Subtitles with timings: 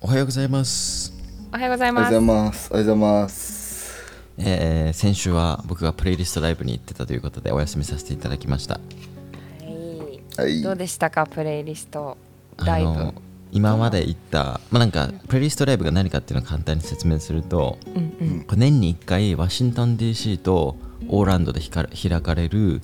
[0.00, 1.12] おはようございます、
[1.52, 2.70] おはようございおはようますございます。
[2.70, 4.04] おはようございます。
[4.38, 8.74] えー先週は僕がプレイリストライブに行ってたということでお休みさせていただきました。
[8.74, 8.80] は
[9.60, 10.40] い。
[10.40, 10.62] はい。
[10.62, 12.16] どうでしたかプレイリスト？
[12.64, 13.14] ライブあの
[13.50, 18.44] 今まで行った、まあ、なんかプレイリストライブが何かっていうのを簡単に説明するとうんうん。
[18.44, 20.76] これ年に1回ワシントン DC と
[21.08, 22.82] オーランドでひか開かれる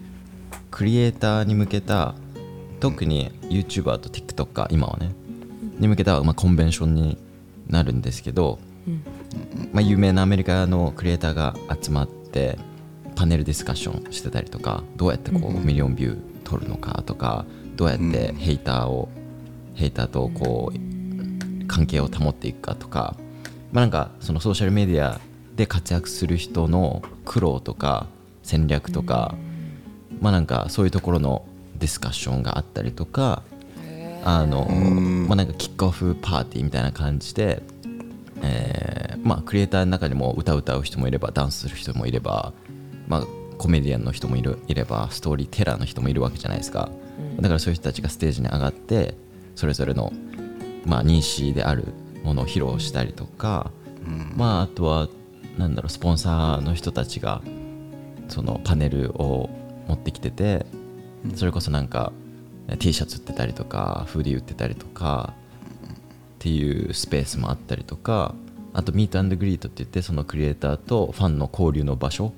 [0.72, 2.16] クリエイターに向けた
[2.80, 5.14] 特に YouTuber と TikToker 今はね
[5.78, 7.18] に向けた、まあ、コンベンションに
[7.68, 8.58] なるんですけど、
[9.72, 12.58] まあ、有名なアメリカのクリエイターが集まって
[13.14, 17.44] パネルディスカッションしてたりとかどうやってこうミリオンビュー取るのかとか
[17.76, 19.08] どうやってヘイターを
[19.74, 23.16] ヘイターとこう関係を保っていくかとか
[23.72, 25.20] まあなんかそのソーシャルメディア
[25.56, 28.06] で活躍する人の苦労とか
[28.42, 29.34] 戦略とか
[30.20, 33.42] まあなんかそういうところのディスカッションがあったりとか
[34.24, 37.62] あのまあなんかキックオフパーティーみたいな感じで
[38.42, 42.52] えーまあクリエイターの中にも歌を歌う人もいればダンスする人もいれば
[43.08, 43.26] まあ
[43.58, 46.90] コメディアンの人もいるいればストーリーテラーの人もいるわけじゃないですか、
[47.36, 49.14] だからそういう人たちがステージに上がって
[49.54, 50.12] それぞれの
[50.84, 51.94] まあ認識である
[52.24, 53.70] ものを披露したりとか、
[54.34, 55.08] まああとは
[55.56, 57.42] なんだろうスポンサーの人たちが
[58.28, 59.48] そのパネルを
[59.86, 60.66] 持ってきてて
[61.36, 62.12] それこそなんか
[62.78, 65.34] T シャツ売ってたりとかフーディー売ってたりとか
[65.94, 68.34] っていうスペースもあったりとか
[68.72, 72.32] あとミートグリートって言ってそのクリエイターとファンの交流の場所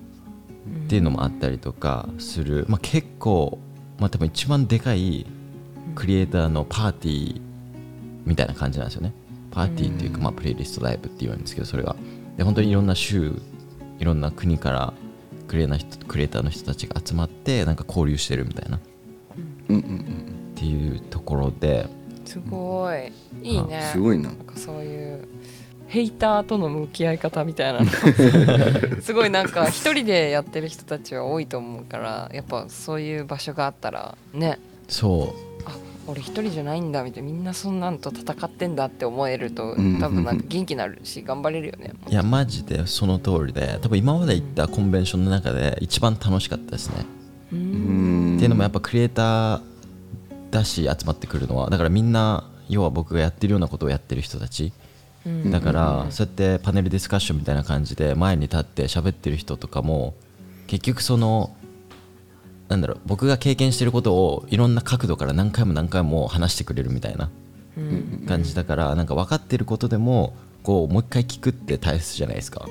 [0.86, 3.58] っていうのもあったりとかする、まあ、結構、
[3.98, 5.26] まあ、多分一番でかい
[5.94, 7.40] クリエイターのパーティー
[8.24, 9.12] みたいな感じなんですよね。
[9.50, 11.96] パーティーっていうか、まあ、プレイリストライブって言うんですけどそれが
[12.36, 13.40] で本当にいろんな州
[13.98, 14.92] いろんな国から
[15.48, 18.78] クリエイな人クリエイターの人たちが集まってなんか交流してるみたいな
[19.66, 21.86] っうんうんていうところで。
[22.24, 23.12] すごい。
[23.42, 23.68] いいうん。
[23.68, 24.30] ねすごいな。
[24.30, 25.28] なんかそういう
[25.88, 27.80] ヘイターとの向き合い方みたいな。
[27.80, 27.86] の
[29.00, 34.58] すごいなんか一人でやってる人たちは多いと思うからやっぱそういう場所があったらね。
[34.88, 35.68] そう。
[35.68, 35.76] あ
[36.08, 39.98] 俺一人じゃないんだみたいなみんなそんなんと戦ってんだって思えるとうん。
[40.00, 41.92] 多分なんか元気になるし頑張れるよね。
[42.08, 43.78] いやマジでその通りで。
[43.82, 47.04] 多分今まで行ったコンベンションの中で一番楽しかったですね。
[47.46, 49.60] っていうのもやっぱクリエイター
[50.50, 54.72] だし集まってくるのはだからみんな要は僕がやってるようなことをやってる人たち。
[55.24, 55.50] うん。
[55.50, 60.14] だからそうやってパネルディスカッションみたいな感じで前に立って喋ってる人とかも
[60.66, 61.54] 結局その
[62.68, 67.30] なんだろう僕が経験してることをいろんな角度から何回も何回も話してくれるみたいな
[67.76, 68.24] うん。
[68.26, 72.66] 感じだからなんか分かってることでもこうもう一回聞くって大切じゃないですか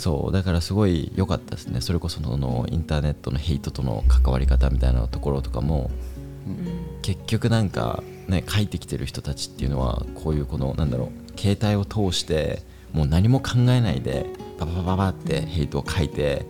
[0.00, 1.82] そうだからすごい良かったですね。
[1.82, 5.90] それこそそのインターネットのヘイトとの関わり方みたいなところとかも
[7.02, 12.62] 結局なんかね書いてきてる人たちっていうのはこういうこのなんだろう携帯を通して
[12.94, 14.24] もう何も考えないで
[14.58, 16.46] パパパパパってヘイトを書いて、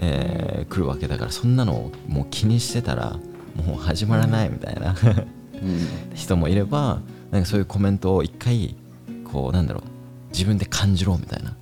[0.00, 3.18] えー来るわけだからそんなのをもう気にしてたら
[3.66, 4.94] もう始まらないみたいな
[6.14, 7.00] 人もいれば
[7.30, 8.74] なんかそういうコメントを一回
[9.30, 9.82] こうなんだろう
[10.30, 11.54] 自分で感じろみたいな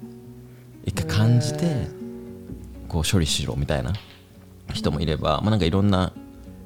[0.91, 1.87] 一回感じて
[2.89, 3.93] こう処理しろみたいな
[4.75, 6.13] 人もいれば、まあ、なんかいろんな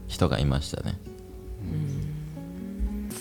[0.09, 0.99] 人がいましたね。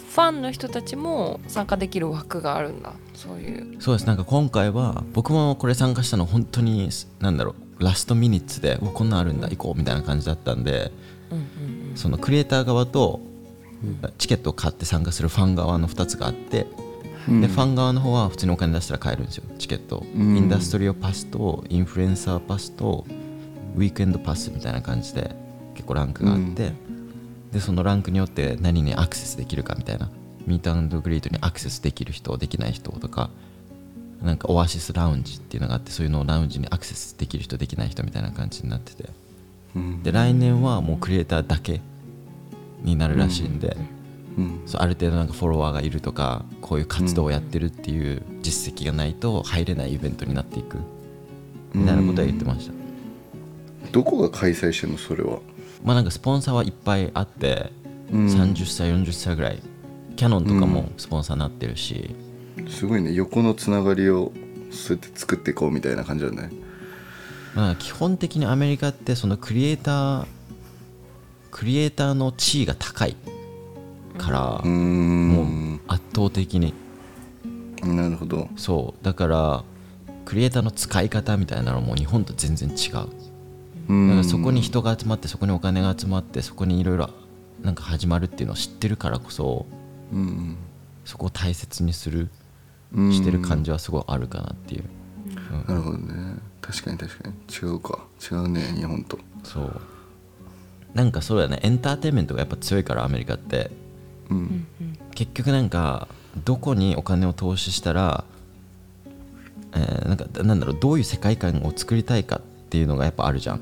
[0.10, 2.94] ファンの人たちも参加できる枠があるんだ。
[3.16, 3.82] そういう。
[3.82, 4.06] そうです。
[4.06, 6.90] なんか今回は僕もこれ参加したの本当に
[7.20, 10.92] なんだろうラストミニッツでこんなんあるんだ行こうみたいな感じだったんで
[11.32, 13.20] うんうんそのクリエイター側と
[14.18, 16.68] チケットを買って参加するファン側の2つがあって、
[17.28, 19.44] でファン側の方は普通にお金出したら買えるんですよ。
[19.58, 20.38] チケット、うん。
[20.38, 23.06] インダストリオパスとインフルエンサーパスと
[23.76, 25.36] ウィークエンドパスみたいな感じで
[25.74, 26.74] 結構ランクがあって、
[27.52, 30.10] でそのランクによって何にアクセスできるかみたいな。
[30.46, 33.30] ミートグリートにアクセスできる人できない人とか
[34.22, 39.10] なんかオアシスラウンジっていうのがあってそういうのをラウンジにアクセスできる人できない人みたいな感じになってて。
[39.76, 40.04] うん。
[40.04, 41.82] で来年はもうクリエイターだけ
[42.82, 43.78] になるらしいんで、
[44.38, 44.62] うん。
[44.66, 50.78] そうある程度なんかフォロワーがいるとかこういう活動をやってるっていう実績がないと入れないイベントになっていく
[51.74, 52.74] みたいなことは言ってました、
[53.92, 55.40] どこが開催してんのそれは？
[55.84, 57.72] まあなんかスポンサーはいっぱいあって、
[58.12, 59.60] うん30歳40歳ぐらい
[60.16, 62.16] キャノンとかもスポンサーになってるし、
[62.70, 63.12] すごいね。
[63.14, 64.32] 横のつながりを
[64.72, 66.52] そうやって作っていこうみたいな感じだね。
[67.56, 70.26] まあ基本的にアメリカってそのクリエイター
[71.50, 73.16] クリエイターの地位が高い
[74.18, 75.76] から、もん。
[75.76, 76.74] う圧倒的に。
[77.84, 78.48] なるほど。
[78.56, 79.06] そう。
[79.06, 79.64] だから
[80.26, 82.94] クリエイターの使い方みたいなのも日本と全然違う。
[82.94, 83.08] だ
[83.90, 84.10] うん。
[84.10, 87.10] からそこに人が集まってそこにお金が集まってそこにいろいろ
[87.62, 89.66] なんか始まるっていうのを知ってるからこそ
[90.14, 90.56] うん。
[91.06, 92.30] そこを大切にする
[92.94, 93.14] うん。
[93.14, 94.84] してる感じはすごいあるかなっていう、
[95.52, 95.66] うん。
[95.68, 96.36] なるほどね。
[96.62, 97.36] 確かに確かに。
[97.54, 98.00] 違うか。
[98.32, 99.20] 違うね日本と。
[99.44, 99.82] そう。
[100.94, 101.60] なんかそうだね。
[101.64, 103.72] エンターテインメントがやっぱ強いからアメリカって
[104.30, 104.68] うん。
[105.16, 106.08] 結局なんか
[106.44, 108.24] どこにお金を投資したら、
[109.74, 113.60] えーなんかなんだろうどういう世界観を作りたいかっていうのがやっぱあるじゃん。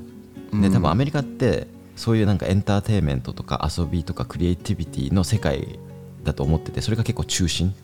[0.60, 0.72] でうん。
[0.72, 1.66] 多分アメリカって
[1.96, 5.78] そういうなんかエンターテインメントとか遊びとかクリエイティビティの世界
[6.24, 7.74] だと思っててそれが結構中心。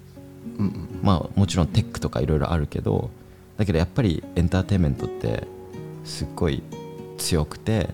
[0.58, 1.00] うんうん。
[1.02, 3.10] まあもちろんテックとかいろいろあるけど
[3.56, 5.46] だけどやっぱりエンターテインメントって
[6.04, 6.62] すっごい
[7.18, 7.90] 強くて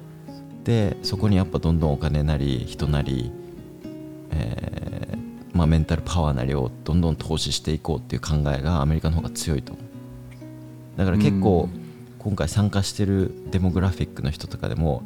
[0.64, 3.30] でそこにやっぱどんどんお金なり人なり、
[4.34, 9.84] えーまあ、メンタルパワーなりをどんどん投資していこうっていう考えがアメリカの方が強いと思う。
[10.98, 11.68] だから結構
[12.18, 15.02] 今回参加してるデモグラフィックの人とかでも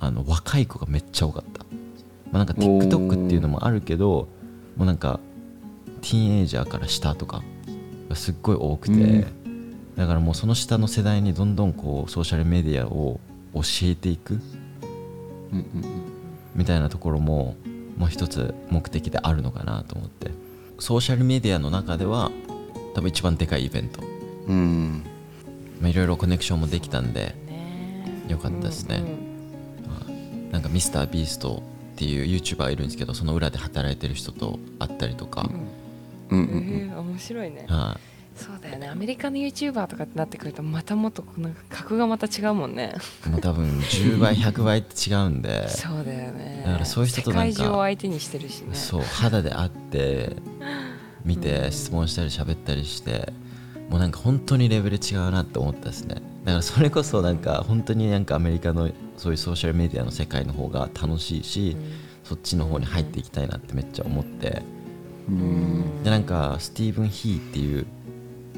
[0.00, 1.64] あの若い子がめっちゃ多かった、
[2.30, 4.28] まあ、なんか TikTok っていうのもあるけど
[4.76, 5.20] もうなんか
[6.00, 7.42] ティーンエイジャーから下とか
[8.08, 9.96] がすっごい多くて、うん。
[9.96, 13.20] だからもうその下の世代にどんどんこうソーシャルメディアを
[13.54, 14.40] 教えていく
[16.54, 17.56] みたいなところも
[18.02, 20.32] もう一つ目的であるのかなと思って。
[20.80, 22.32] ソーシャルメディアの中では
[22.96, 24.02] 多分一番でかいイベント。
[24.48, 24.56] うん。
[24.56, 25.04] うん
[25.80, 28.96] まあいろいろコネクションもできたんでねよかったですね。
[28.96, 31.62] うんなんかミスタービースト
[31.94, 35.48] っていう YouTuber がいるんですけどその裏で働いてる人と会ったりとか、
[36.28, 36.90] うんうんうん。
[36.90, 37.66] えー面白いね。
[37.68, 38.88] はいそうだよね。
[38.88, 42.94] アメリカの YouTuber とかってなってくるとまたもっとなんか格がまた違うもんね。
[43.30, 45.68] もう多分10倍100倍って違うんで。
[45.68, 46.62] そうだよね。
[46.64, 48.74] だからそういう人となんか世界中を相手にしてるしね。
[48.74, 50.36] そう肌で会って
[51.24, 53.32] 見て質問したり喋ったりして
[53.88, 56.16] もうなんか本当にレベル違うなって思ったですね。
[56.44, 61.76] だからそれこそなんか本当になんかアメリカのそういうソーシャルメディアの世界の方が楽しいし、
[62.24, 64.62] そっちの方に入っていきたいなってめっちゃ思って。
[65.28, 66.02] うん。
[66.02, 67.86] でなんかスティーブン・ヒーっていう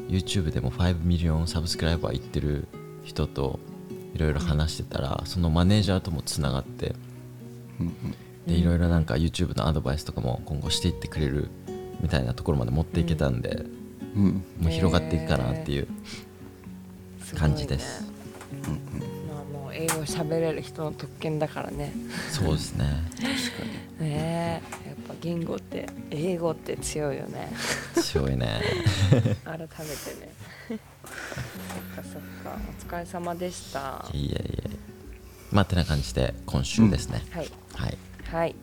[0.09, 2.69] YouTube でも5ミリオンサブスクライバーいってる
[3.03, 3.59] 人と
[4.15, 6.95] いろいろ話してたらそのマネージャーともつながって
[8.47, 11.49] でいろいろなんか YouTube のアドバイスとかも今後していってくれる
[12.01, 13.65] みたいなところまで持っていけたんで、
[14.15, 14.45] うん。
[14.61, 15.89] もう広がっていくかなっていう
[17.35, 18.05] 感じです。
[18.67, 19.14] まあもう
[19.75, 21.93] 英語喋れる人の特権だからね。
[22.31, 22.85] そうですね。
[24.01, 24.89] ねえ。
[24.89, 27.53] やっぱ言語って英語って強いよね。
[27.97, 28.61] 強いね。
[29.45, 29.69] 改めてね。
[30.69, 30.83] そっか
[32.03, 32.59] そっか。
[32.89, 34.07] お疲れ様でした。
[34.13, 34.71] いえいえ。
[35.51, 37.51] まあてな感じで今週ですね、はい。
[37.75, 37.99] はい。
[38.31, 38.55] はい。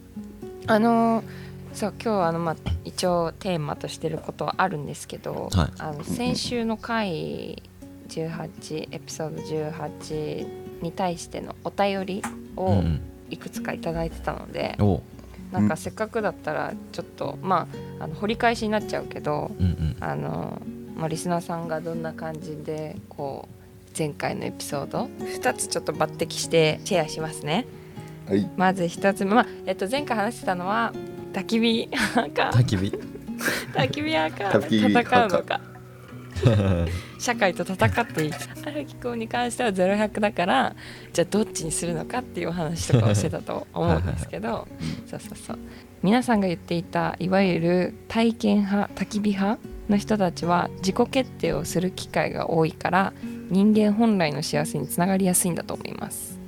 [0.68, 1.26] あのー
[1.74, 5.72] そう今日はあのまあ一応テーマとしてることはあるんですけど、はい。
[5.80, 7.64] あの先週の回
[8.10, 12.24] 18エピソード18に対してのお便り
[12.58, 13.02] うをん。
[13.30, 15.04] いくつかいただいてたので、うん、お。
[15.52, 17.68] なんかせっかくだったらちょっとま
[18.00, 19.96] ああの掘り返しになっちゃうけどうんうん。
[20.00, 20.62] あの、
[20.96, 27.66] まあ、リスナーさんがどんな感じでこう前回のエピソード2つちょっと抜擢してシェアしますね。
[28.28, 28.50] はい。
[28.58, 30.94] まず1つ目、まあえっと、前回話してたのは
[31.34, 32.58] 焚き火派か。
[32.58, 33.00] 焚き火。
[33.74, 34.60] 焚き火派か。
[34.68, 35.71] 戦う派のか
[37.20, 38.36] 社会と戦っていく
[38.66, 40.76] 荒木君に関しては0100だから
[41.14, 44.68] じゃあどっちにするのかっていうお話とかをしてたと思うんですけど。
[45.08, 45.60] そうそうそう。
[46.04, 53.14] 皆さんが言っていたいわゆる体験派焚き火派の人たちは自己決定をする機会が多いから
[53.52, 56.40] 人間本来の幸せにつながりやすいんだと思います。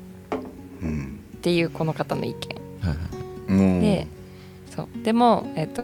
[0.81, 1.19] うん。
[1.37, 2.33] っていうこの方の意
[3.47, 3.81] 見。
[3.81, 4.07] で
[4.75, 5.03] そう。
[5.03, 5.83] でも、えっと、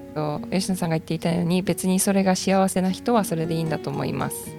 [0.51, 4.49] 吉野さんが言っていたように別にそれが幸せな人はそれでいいんだと思います、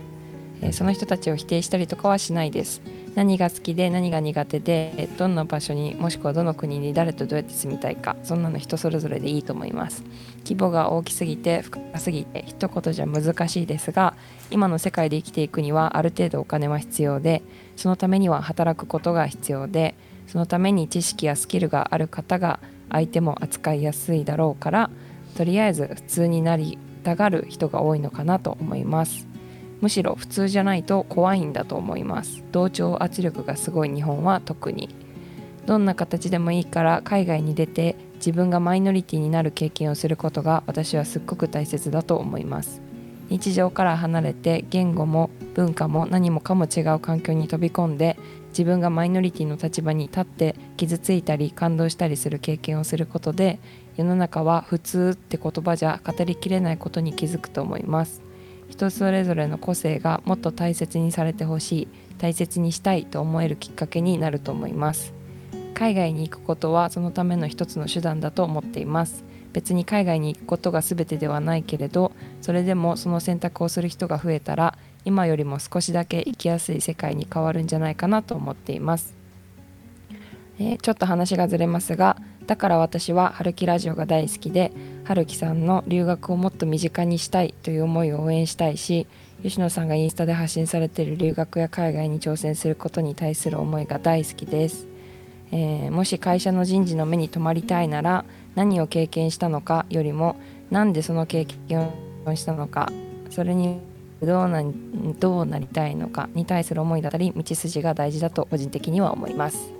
[0.62, 2.82] えーその人たちを否定したりとかはしないです。
[3.14, 10.04] 何が好きで何が苦手でどんな場所にもしくはどの国に誰とどうやって住みたいかそんなの人それぞれでいいと思います。
[10.44, 14.14] 規模が大きすぎて深すぎて一言じゃ難しいですが
[14.50, 17.42] 今の世界で生きていくにはある程度お金は必要で
[17.76, 19.94] そのためには働くことが必要で
[20.26, 22.60] そのために知識やスキルがある方が
[22.90, 24.90] 相手も扱いやすいだろうから
[25.37, 29.26] とりあえず普通になりたがる人が多いのかなと思います。
[29.80, 32.44] むしろ普通じゃないと怖いんだと思います。
[32.52, 34.94] 同調圧力がすごい日本は特に。
[35.66, 42.82] どんな形でもいいから海外に出て自分がマイノリティになる経験をすることが私はすっごく大切だと思います。
[43.30, 48.18] 日常から離れて言語も文化も何もかも違う環境に飛び込んで
[48.50, 53.59] 自分がマイノリティの立場に立って傷ついたり感動したりする経験をすることで
[53.97, 58.23] 世の中は普通って言葉じゃ語りきれないことに気づくと思います。
[58.69, 61.88] 人それぞれの個性がもっと大切にされてほしい
[62.19, 65.12] 大切にしたいと思えるきっかけになると思います。
[65.75, 69.25] 海外に行くことはそのための一つの手段だと思っています。
[69.52, 79.14] 別に海外に行くことが全てではないけれどそれでもその選択をする人が増えたら今よりも少しだけ生きやすい世界に変わるんじゃないかなと思っています、
[80.59, 82.16] えーちょっと話がずれますが
[82.47, 84.73] だから私は春樹ラジオが大好きで
[85.04, 89.07] 春樹さんの留学をもっと身近にしたいという思いを応援したいし
[89.42, 94.87] 吉野さんがインスタで発信されている留学や海外に挑戦することに対する思いが大好きです、
[95.52, 100.37] えーもし会社の人事の目に留まりたいなら何を経験したのかよりも
[100.71, 101.90] なんでその経験
[102.26, 102.90] をしたのか
[103.30, 103.80] それに
[104.22, 104.62] どうな
[105.18, 109.72] どうなりたいのかに対する思いだったり道筋が大事だと個人的には思います。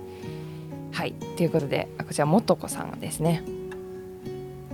[0.91, 1.13] はい。
[1.37, 3.43] ということであこちら元子さんですね。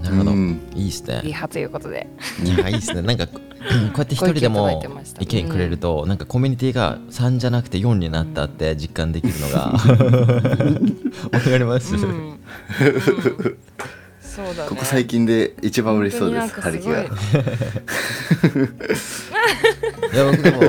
[0.02, 0.32] なるほど。
[0.32, 0.62] うん。
[0.74, 1.22] いいっすね。
[1.24, 2.08] リハということで。
[2.44, 3.02] いやいいっすね。
[3.02, 4.82] なんか こうやって一人でも
[5.20, 9.74] 意見くれると、なんかコミュニティが3じゃなくて4になったって実感できるのが
[11.32, 12.40] わかります、うんうん
[14.38, 14.70] そうだね。
[14.70, 17.12] ここ最近で一番嬉しそうです春樹がごい。
[20.14, 20.60] いや僕でも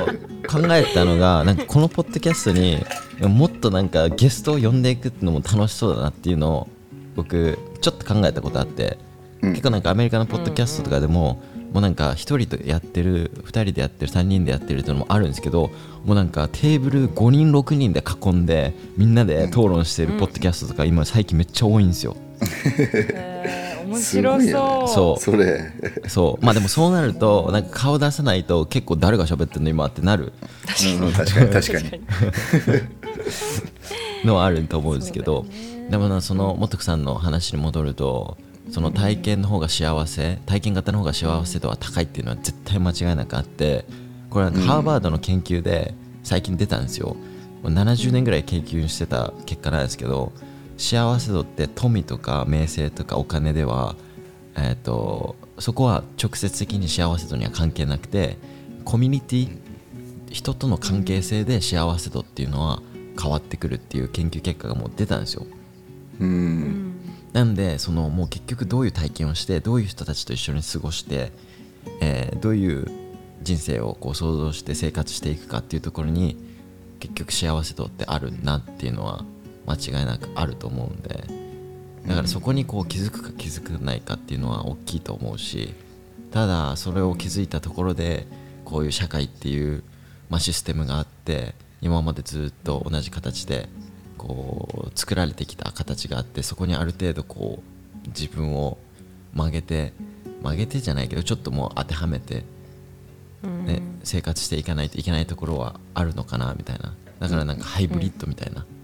[0.48, 2.82] 考えたのがなんかこのポッドキャストに
[3.20, 6.68] もっとなんかゲストを呼んでいくのも楽しそうだなっていうのを
[7.14, 8.96] 僕ちょっと考えたことあって、
[9.42, 9.50] うん。
[9.50, 11.42] 結構なんかアメリカのポッドキャストとかでも、
[11.74, 15.70] もうなんか1人とやってる2人でやってる3人でやってるっていうのもあるんですけど
[16.06, 22.16] もうなんかテーブル5人6人で囲んでみんなで討論してるポッドキャストとか今最近めっちゃ多いんですよ。
[22.40, 24.88] えー面白すごいよね。
[24.88, 25.20] そう。
[25.20, 25.72] それ。
[26.08, 26.44] そう。
[26.44, 30.32] まあでもそうなるとなんか顔出さないと結構誰が喋ってるの今ってなる。
[31.00, 31.48] うんうん確かに。
[31.50, 32.02] 確かに。
[34.26, 35.46] のはあると思うんですけど。
[35.90, 38.36] でもなその元子さんの話に戻ると
[38.70, 43.86] その体験の方が幸せ体験型の方が幸せ度は高いっていうのは絶対間違いなくあって
[44.28, 47.16] これはハーバードの研究で最近出たんですよ。
[47.62, 50.32] もう70年ぐらい研究してた結果なんですけど
[50.78, 53.96] 幸せ度って富とか名声とかお金では
[54.58, 58.36] えー、とそこは直接的に幸せ度には関係なくて
[58.84, 59.58] コミュニティ
[60.30, 62.82] 人との関係性で幸せ度っていうのは
[63.20, 65.46] 変わってくるっていう研究結果がもう出たんですよ。
[66.20, 66.94] うん。
[67.32, 71.32] なんでそのもう結局どういう体験をしてどういう人たちと一緒に過ごして、
[72.00, 72.86] えーどういう
[73.42, 76.36] 人生をこう想像して生活していくかっていうところに
[76.98, 79.24] 結局幸せ度ってあるなっていうのは
[79.68, 81.24] 間違いなくあると思うんで
[82.06, 85.74] だからそこにこう気づくか気づかないかっていうのは大きいと思うし
[86.30, 88.26] ただそれを気づいたところで
[88.64, 89.82] こういう社会っていう、
[90.30, 93.68] まあ、システムがあって今までずっと同じ形で
[94.16, 98.78] こう作られてきた形があってそこにある程度こう自分を
[99.34, 99.92] 曲げて
[100.42, 102.44] 曲げてじゃないけどちょっともう当てはめて、
[103.42, 106.94] ね生活していかないといけないところはあるのかなみたいな。
[107.18, 108.77] だからなんかハイブリッドみたいな、うん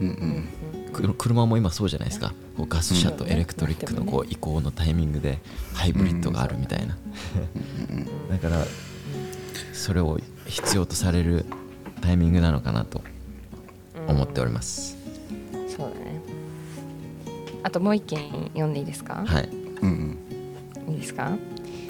[0.00, 0.48] うん
[0.92, 2.32] く車も今そうじゃないですか。
[2.56, 5.38] こうガス車とエレクトリックのこう移行のタイミングで
[5.74, 6.96] ハイブリッドがあるみたいな。
[8.30, 8.64] だから
[9.72, 11.44] それを必要とされる
[12.00, 13.02] タイミングなのかなと
[14.06, 14.96] 思っております。
[15.68, 16.20] そうだね。
[17.62, 19.48] あともう一件読んでいいですか、はい。
[19.82, 20.16] うん。
[20.88, 21.36] い、いですか？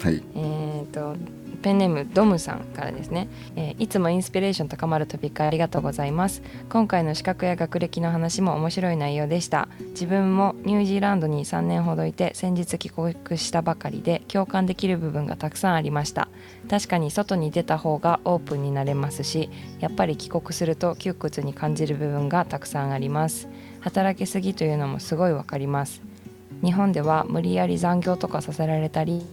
[0.01, 0.21] はい。
[0.35, 1.15] えー、と
[1.61, 6.41] ペンネームドムさんからですね、えーいつもインスピレーション高まるトピックありがとうございます。
[6.69, 9.69] 今回の資格や学歴の話も面白い内容でした。
[9.91, 16.27] 自分もニュージーランドに3年ほどいて先日帰国したばかりで共感できる部分がたくさんありました。
[16.69, 19.49] 確かに外に出た方がオープンになれますし
[19.79, 23.47] やっぱり帰国すると窮屈に感じる部分がたくさんあります。
[23.81, 26.01] 働きすぎというのもすごいわかります。
[26.63, 29.25] 日本では無理やり残業とかさせられたり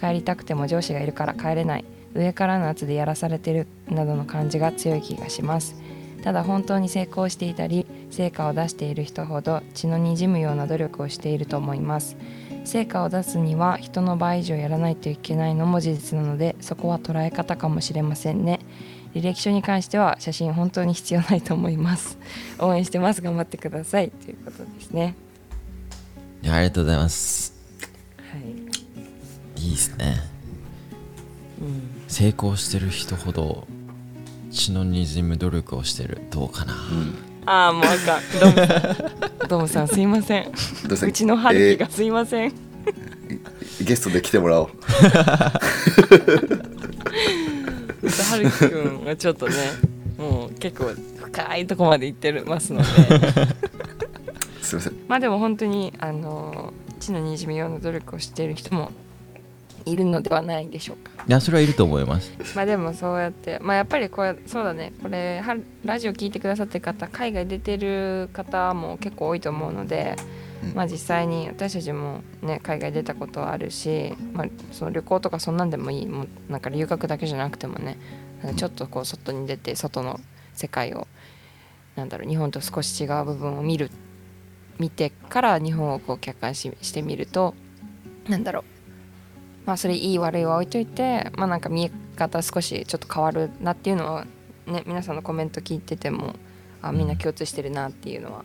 [0.00, 1.84] 帰りたくても上司がいるから帰れない。
[2.14, 5.74] 上からの圧でやらされてるなどの感じが強い気がします。
[6.22, 12.16] ただ本当に成功していたり成果を出している人ほど血のにじむような努力をしていると思います。
[12.64, 18.60] 成果を出すには人の倍以上やらないといけないのも事実なのでそこは捉え方かもしれませんね。
[19.14, 22.18] 履歴書に関しては写真本当に必要ないと思います。
[22.58, 23.22] 応援してます。
[23.22, 24.10] 頑張ってください。
[24.10, 25.14] ということですね。
[26.44, 27.49] ありがとうございます。
[29.70, 30.16] いいいですね。
[31.60, 32.02] うん。
[32.08, 33.68] 成功してる人ほど
[34.50, 36.18] 血のにじむ努力をしてる。
[36.30, 36.74] どうかな、
[37.46, 38.18] ああもうあか
[39.44, 40.52] んドムさんすいません。
[40.88, 42.52] どうちの春樹がすいません、
[43.80, 44.70] ゲストで来てもらおう。
[48.30, 49.54] 春樹くんはちょっとね
[50.18, 52.86] もう結構深いとこまで行ってるますので。
[54.62, 54.94] すいません。
[55.06, 58.90] まあでも本当にあの地のにじみような努力をしている人も
[59.84, 61.24] いるのではないでしょうか。
[61.26, 62.32] いやそれはいると思います。
[62.54, 64.92] まあでもそうやってまあやっぱりこれそうだね。
[65.02, 70.16] これはラジオ聞いてくださってる方海外出てる方も結構多いと思うので、
[70.64, 70.74] うん。
[70.74, 76.06] まあ実際に私たちもね海外出たことはあるし、まあ、その旅行とかそんなんでもいい。
[76.06, 77.98] もうなんか留学だけじゃなくてもね
[78.56, 80.20] ちょっとこう外に出て外の
[80.54, 81.06] 世界を
[81.96, 83.90] なんだろう日本と少し違う部分を見る
[84.78, 87.54] 見てから日本をこう客観視してみると
[88.28, 88.64] なんだろう
[89.66, 94.26] まあそれいい悪いは置いといてまあなんか見え方少しちょっと変わるなっていうのは
[94.66, 96.34] ね皆さんのコメント聞いてても
[96.82, 98.44] あみんな共通してるなっていうのは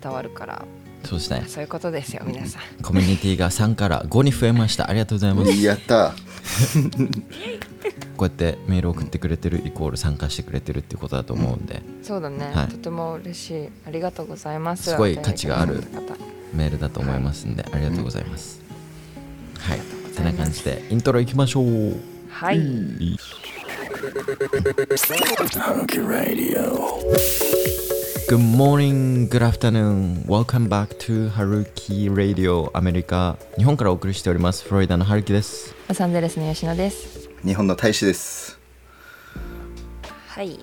[0.00, 0.64] 伝わるから。
[1.04, 1.44] そうですね。
[1.48, 2.82] そういうことですよ皆さん。
[2.82, 4.88] コミュニティが3から5に増えました。
[4.88, 5.50] ありがとうございます。
[5.62, 6.14] やった。
[8.16, 12.68] こうやってメール送ってくれてるイコール参加してくれてるっていうことだと思うんで、そうだね、はい。
[12.68, 13.68] とても嬉しい。
[13.86, 14.90] ありがとうございます。
[14.90, 16.14] すごい価値がある方
[16.54, 18.61] メールだと思いますんで、ありがとうございます、はい
[20.22, 22.00] てな感じでイントロいきましょう。
[22.30, 22.58] はい、
[28.28, 30.24] Good morning, good afternoon.
[30.26, 35.74] Welcome back to Haruki Radio アメリカ日本からお送りしておりますフロリダのハルキです。
[35.88, 37.28] ロサンゼルスの吉野です。
[37.44, 38.58] 日本の大使です。
[40.28, 40.48] はい。
[40.48, 40.58] はい。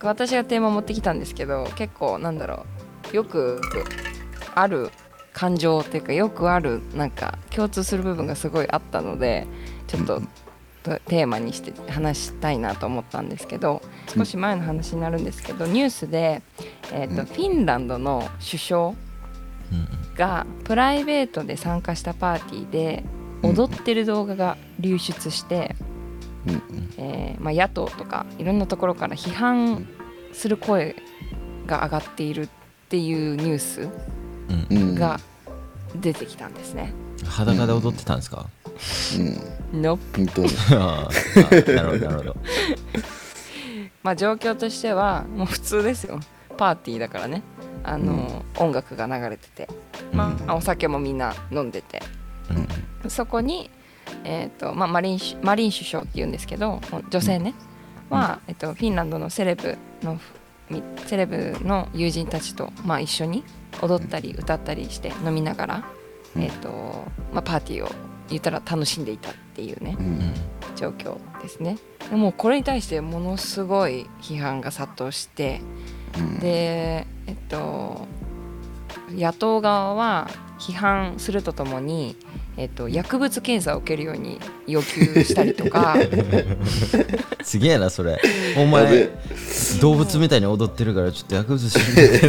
[0.00, 2.66] 私がテーマ持ってきたんですけど結構なんだろ
[3.12, 3.16] う。
[3.16, 3.60] よく
[4.54, 4.90] ある
[5.32, 9.46] 感情っていうかよくあるなんか共通する部分がすごいあったので
[9.86, 10.22] ちょっと
[10.82, 13.82] とテーマにして話したいなと思ったんですけど
[14.14, 16.42] 少し前の話になるんですけどニュースで、
[16.92, 17.26] えーとうん。
[17.26, 18.94] フィンランドの首相
[20.16, 23.04] がプライベートで参加したパーティーで
[23.42, 25.76] 踊ってる動画が流出して、
[26.46, 26.92] うん。
[26.96, 29.86] えーまあ、野党とかいろんなところから批判
[30.32, 30.96] する声
[31.66, 32.48] が上がっているっ
[32.88, 33.88] ていうニュース
[34.94, 35.20] が
[35.94, 36.92] 出てきたんですね。
[37.24, 38.46] 裸で踊ってたんですか、
[39.72, 39.82] うん。
[39.82, 40.48] の本当に。
[40.72, 42.36] あーなるほどなるほど。
[44.02, 46.20] まあ状況としてはもう普通ですよ。
[46.56, 47.42] パーティーだからね。
[47.84, 49.68] あの、音楽が流れてて、
[50.12, 52.02] まあ、お酒もみんな飲んでて。
[53.04, 53.10] うん。
[53.10, 53.70] そこに、
[54.24, 57.54] えーとまあ、マリンマリン首相っていうんですけど女性ね、
[58.10, 60.18] は、えっと、フィンランドのセレブの
[60.70, 63.44] みセレブの友人たちと、まあ、一緒に
[63.82, 65.84] 踊ったり歌ったりして飲みながら、
[66.36, 66.42] うん。
[66.42, 66.68] えっと
[67.32, 67.90] まあ、パーティーを
[68.28, 70.32] 言ったら楽しんでいたっていうねうん。
[70.76, 71.78] 状況ですね。
[72.10, 75.60] でもうこれに対してものすごい批判が殺到して
[76.18, 76.38] うん。
[76.38, 78.06] でえっと
[79.10, 80.28] 野党側は
[80.58, 82.16] 批判するとともに、
[82.56, 85.96] えっと、薬物検査を受けるように要求したりとか。
[87.42, 88.20] すげえなそれ。
[88.56, 89.10] お前え。
[89.80, 91.84] 動物みたいに踊ってるからちょっと薬物しそう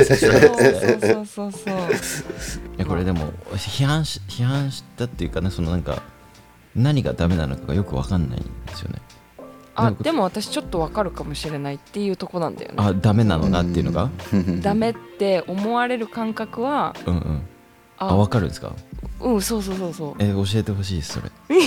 [0.05, 1.75] そうそうそう
[2.77, 6.03] いやこれでも批判し批判したっていうかねそのなんか
[6.75, 9.01] 何がダメなのかがよくわかんないんですよね。
[9.75, 12.75] あでも私ちょっとわかるかもしれないっていうとこなんだよね。
[12.77, 14.09] あダメなのなっていうのが？
[14.61, 17.41] ダメって思われる感覚はうんうん
[17.99, 18.07] あ。
[18.13, 18.73] あわかるんですか？
[19.21, 20.15] うんそうそうそうそう。
[20.23, 21.29] え教えてほしいですそれ。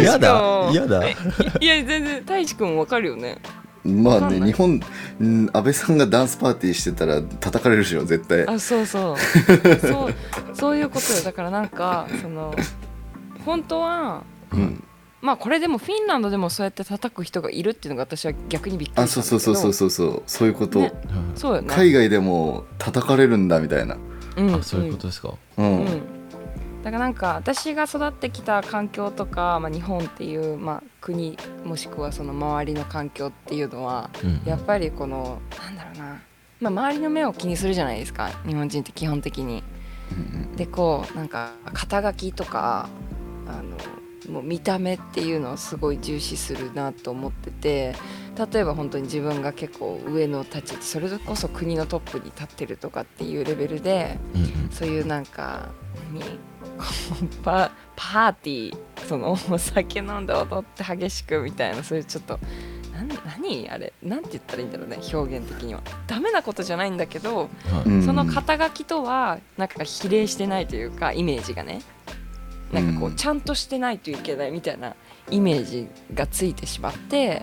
[0.00, 1.08] えやだ大志やだ。
[1.08, 1.14] い
[1.66, 3.38] や全然太一くんわかるよね。
[3.84, 4.80] まあね日本
[5.20, 8.46] うん安倍さんがダンスパーティーしてたら叩かれるでしょ絶対。
[8.46, 9.16] あそうそう。
[9.80, 10.14] そう
[10.54, 11.20] そういうことよ。
[11.24, 12.54] だからなんかその
[13.44, 14.84] 本当はうん。
[15.20, 20.22] まあこれでもフィンランドでもそうやって叩く人がいるっていうのが私は逆にびっくりあしたそうんそうそうそううそうそう。
[20.26, 20.92] そういうこと、ね。
[21.34, 21.68] うんそうよね。
[21.70, 23.96] 海外でも叩かれるんだみたいな
[24.36, 25.34] うんあそういうことですか。
[25.58, 25.86] うん、うん、
[26.82, 36.04] だからなんか私が育ってきた環境とか、まあ、日本っていう、まあ、国もしくはその周りの環境っていうのはうんやっぱりこのなんだろうな、
[36.60, 38.30] まあ、周りの目を気にするじゃないですか。
[38.46, 39.62] 日本人って基本的に。
[40.10, 40.56] うん。
[40.56, 42.88] でこうなんか肩書きとか
[43.46, 43.76] あの
[44.28, 47.94] もう見た目っていうのをすごい重視するなと思ってて
[48.52, 54.70] 例えば本当に自分が結構上の立ちそれこそ国のトップに立ってるとかっていうレベルでうんうん。
[54.70, 55.70] そういうなんか
[56.12, 56.38] 何
[57.42, 62.38] パパーティーそのお酒飲んで踊って激しくみたいなそういうちょっと
[63.26, 63.68] 何？
[63.68, 65.80] あれなんて言ったらいいんだろうね表現的には。
[66.06, 67.46] ダメなことじゃないんだけどは
[67.84, 67.88] い。
[67.88, 71.82] うんその肩書きとはなんか比例してないというかイメージがね
[72.72, 73.16] なんかこううん。
[73.16, 74.94] ちゃんとしてないといけないみたいな
[75.30, 77.42] イメージがついてしまって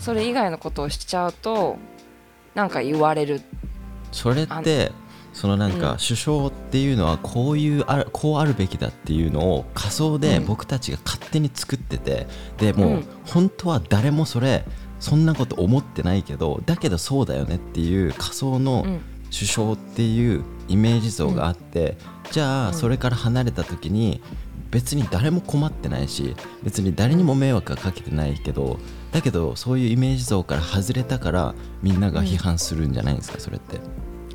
[0.00, 1.76] それ以外のことをしちゃうと
[2.54, 3.42] なんか言われる。
[4.12, 4.92] それって
[5.32, 5.96] そのなんかうん。
[5.98, 10.46] 首相っていうのはこういうあるこうあるべきだっていうのを仮想でうん。
[10.46, 12.26] 僕たちが勝手に作ってて
[12.58, 13.04] でもううん。
[13.26, 14.64] 本当は誰もそれ
[15.00, 19.00] そんなこと思ってないけどだけどそうだよねっていう仮想のうん。
[19.34, 21.96] 首相っていうイメージ像があって
[22.30, 22.68] じゃうん。
[22.68, 24.20] あそれから離れた時に
[24.72, 28.78] 別に誰も困ってないし別に誰にも迷惑はかけてないけど
[29.12, 33.78] だけどそういうイメージ像から外れたからみんなが批判するんじゃないんですか、それって。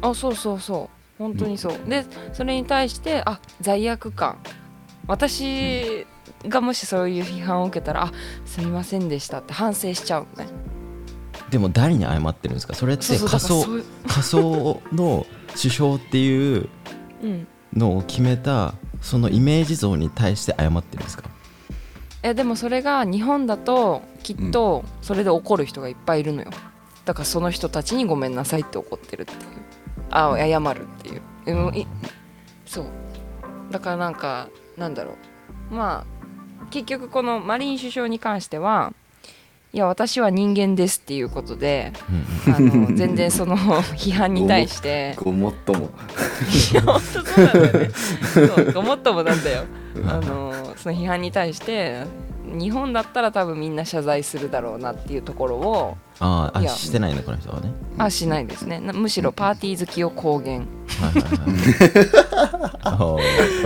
[0.01, 1.17] あそうそうそう。
[1.17, 4.37] 本当にそう、でそれに対してあ罪悪感。
[5.07, 6.05] 私
[6.47, 8.11] がもしそういう批判を受けたらあ
[8.45, 10.49] すみませんでしたって反省しちゃうのね。
[11.49, 12.75] でも誰に謝ってるんですか？
[12.75, 13.65] それって仮想
[14.07, 15.25] 仮想の
[15.59, 16.69] 首相っていう
[17.23, 17.47] うん。
[17.73, 21.29] のを決めたそのイメージ像に対して謝ってるんですか？
[22.23, 26.49] えでもそれが日本だときっとそれで怒る人がいっぱいいるのよ。
[27.05, 29.39] だからその人たちにごめんなさいって怒ってるっていう。
[30.09, 31.87] あ謝るっていう、うんい
[32.65, 32.85] そう。
[33.71, 35.15] だからなんかなんだろ
[35.71, 35.75] う。
[35.75, 38.93] まあ結局このマリン首相に関しては
[39.73, 41.91] いや私は人間ですっていうことで
[42.47, 42.53] うん。
[42.53, 43.57] あの全然その
[43.95, 45.13] 批判に対して。
[45.17, 45.89] ごもっとも。
[46.71, 47.89] いや本当そうなんだよね。
[48.33, 49.63] そうごもっともなんだよ。
[50.07, 52.03] あのその批判に対して
[52.47, 57.71] 日本だったら多分みんな謝罪するだろうなっていうところをあーあしてないのこの人はね。
[57.97, 58.79] あしないですね。
[58.79, 60.67] なむしろパーティー好きを公言。
[60.99, 61.23] はいはい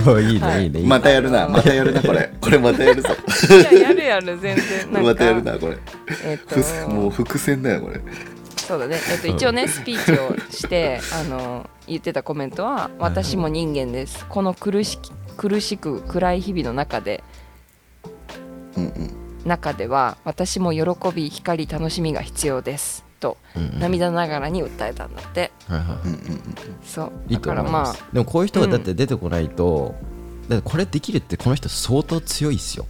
[0.02, 0.24] ね、はい。
[0.24, 0.90] いいねいいね。
[0.90, 2.34] またやるなまたやるなこれ。
[2.42, 3.10] これまたやるぞ。
[3.50, 4.58] いややるやる全
[4.92, 5.04] 然。
[5.04, 5.78] またやるなこれ。
[6.26, 8.02] えっとふもう伏線だよこれ。
[8.58, 14.26] そうだね、えっと、一応ねスピーチをして あの言ってたコメントは「私も人間です。
[14.28, 17.24] この苦しき苦しく暗い日々の中で
[19.46, 23.80] 中では私も喜び光楽しみが必要です」とうんうん。
[23.80, 25.52] 涙ながらに訴えたんだって。
[26.84, 27.12] そう。
[27.32, 29.96] だからまあでもこういう人がだって出てこないと、
[30.50, 32.88] だってこれできるってこの人相当強いっすよ。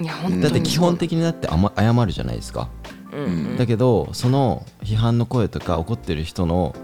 [0.00, 2.68] いやだって基本的にだって謝るじゃないですか、
[3.12, 3.24] うん。
[3.24, 6.74] うんだけどその批判の声とか怒ってる人の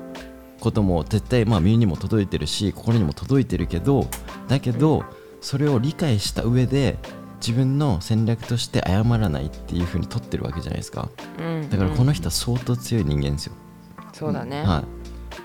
[0.61, 4.07] ことも絶対まあ耳にも届いてるし心にも届いてるけど
[4.47, 5.05] だけど
[5.41, 6.99] それを理解した上で
[7.41, 11.09] 自分の戦略として謝らないっていう風に取ってるわけじゃないですか。
[11.39, 11.71] うん。
[11.71, 13.55] だからこの人は相当強い人間ですよ、
[14.13, 14.85] そうだね、は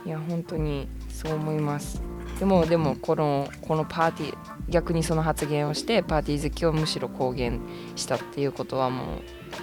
[0.05, 0.09] い。
[0.09, 2.01] や本当にそう思います。
[2.39, 4.37] でもでもこのこのパーティー
[4.69, 7.61] 逆にその発言をしてパーティー好きをむしろ公言
[7.95, 9.07] したっていうことはもう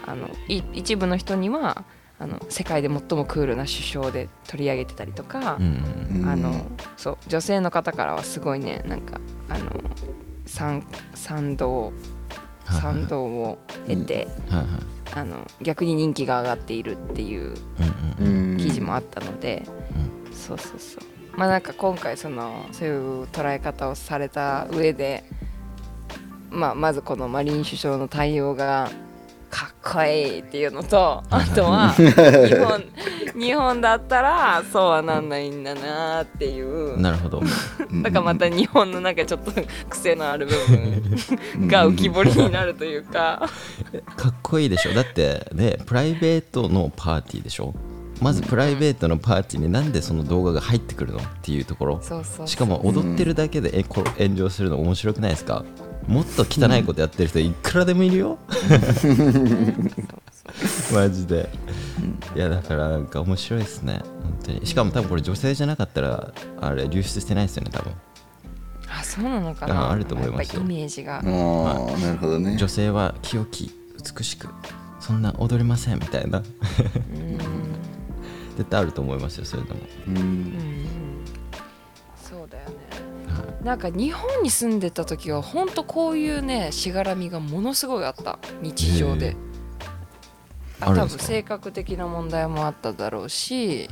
[0.06, 1.84] あのい一部の人には
[2.18, 6.66] あの世界で最もクールな首相で取り上げてたりとかあの
[6.96, 9.70] そう女性の方からはすごいねなんかあの
[10.52, 10.84] 賛
[11.14, 11.94] 賛同
[12.70, 14.28] 賛同を得て、
[15.14, 17.54] あの逆に人気が上がっているっていう
[18.58, 19.64] 記事もあったので、
[20.30, 21.38] そうそうそう。
[21.38, 25.24] まあなんか今回そのそういう捉え方をされた上で、
[26.50, 28.90] まあ、まずこのマリン首相の対応が
[29.54, 32.10] かっこいいっていうのとあとは 日
[32.56, 32.82] 本
[33.38, 36.98] 日本だったらそうはなんないんだなっていう。
[36.98, 37.42] なるほど。
[38.02, 39.52] だからまた日本のなんかちょっと
[39.90, 40.52] 癖のある部
[41.58, 43.46] 分が浮き彫りになるというか。
[44.16, 44.94] かっこいいでしょ？
[44.94, 47.74] だってねプライベートのパーティーでしょ？
[48.22, 51.18] まずプライベートのパーティーになんでその動画が入ってくるの？
[51.18, 52.00] っていうところ。
[52.46, 55.62] しかも踊ってるだけでえこれ炎上するの面白くないですか？
[56.06, 58.38] もっと汚いことやってる人いくらでもいるよ。
[60.92, 61.48] マジで。
[62.34, 64.02] いやだからなんか面白いですね。
[64.22, 64.66] 本当に。
[64.66, 67.92] しかも多分これ女性じゃなかったらあれ流出してないですよね多分。
[68.88, 69.86] あそうなのかな。
[69.86, 71.16] ああると思いますイメージが。
[71.16, 71.22] ああ
[71.98, 72.56] なるほどね。
[72.56, 73.70] 女性は清き
[74.16, 74.48] 美しく
[75.00, 76.38] そんな踊りませんみたいな。
[76.38, 77.38] うん。
[78.58, 79.80] 絶対あると思いますよそれでも。
[80.08, 80.52] うん
[83.64, 88.38] なんか日本に住んでた時は本当こういうねしがらみがものすごいあった。
[88.60, 89.36] 日常で。
[90.80, 93.88] あ多分性格的な問題もあっただろうし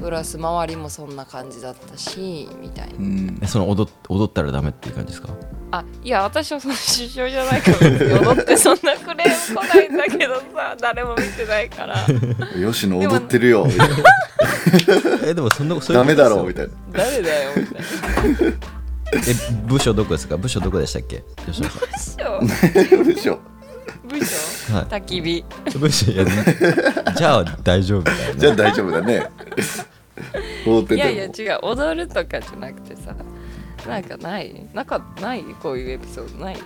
[0.00, 2.94] プラス周りもそんな感じだったしみたいな。
[2.98, 3.38] うん。
[3.40, 5.28] えその踊っ踊ったらダメっていう感じですか？
[5.70, 7.78] あいや私はその首相じゃないから
[8.32, 11.94] 踊ってそんなクレーム来ないんだけどさ 誰も見てないから。
[12.72, 13.64] 吉野踊ってるよ。
[13.66, 13.96] みたいな
[15.24, 16.72] えでもそんなそういうダメだろみみたいな。
[16.92, 18.68] 誰だよみたいな
[19.14, 19.18] え
[19.66, 20.36] 部署どこですか？
[20.36, 21.24] 部署どこでしたっけ？
[21.46, 21.86] 吉野さ部
[22.96, 23.04] 署。
[23.04, 23.38] でしょ
[24.04, 24.72] 部署？
[24.72, 24.84] んはい。
[24.86, 25.44] 焚き火。
[25.78, 26.24] 部署いや
[27.16, 28.40] じゃあ大丈夫だよね。
[28.40, 29.26] じゃあ大丈夫だね。
[30.90, 31.60] いやいや違う。
[31.62, 33.14] 踊るとかじゃなくてさ。
[33.86, 34.68] なんかない？
[34.74, 35.44] なんかない？
[35.62, 36.58] こういうエピソードない？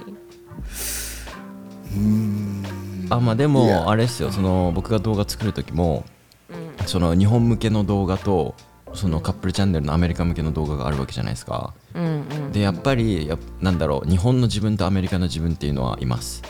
[1.94, 2.64] うん。
[3.10, 3.48] あまあでいや。
[3.48, 4.32] もあれですよ。
[4.32, 6.04] その僕が動画作る時も
[6.50, 6.86] うん。
[6.86, 8.54] その日本向けの動画と
[8.94, 11.74] そのカップルチャンネルのアメリカ向けの動画があるわけじゃないですか。
[11.94, 12.52] うんうん。
[12.52, 16.42] でやっぱりやなんだろう日本の自分とアメリカの自分っていうのはいます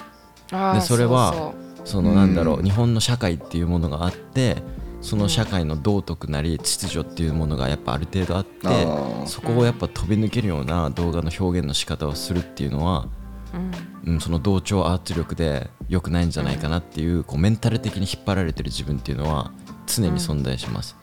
[0.51, 4.57] でそれはそうそのなんだろううん日本の社会っていうものがあって
[5.01, 8.87] その社会の道徳なり秩序っていうものがやっぱある程度あって
[9.27, 13.09] そこをやっぱ飛び抜けるような動画の表現の仕方をするっていうのは
[13.55, 13.93] うん。
[14.05, 19.53] うん、その同調圧力で良くないんじゃないかなっていうこうメンタル的に引っ張られてる自分っていうのは
[19.87, 20.97] 常に存在します、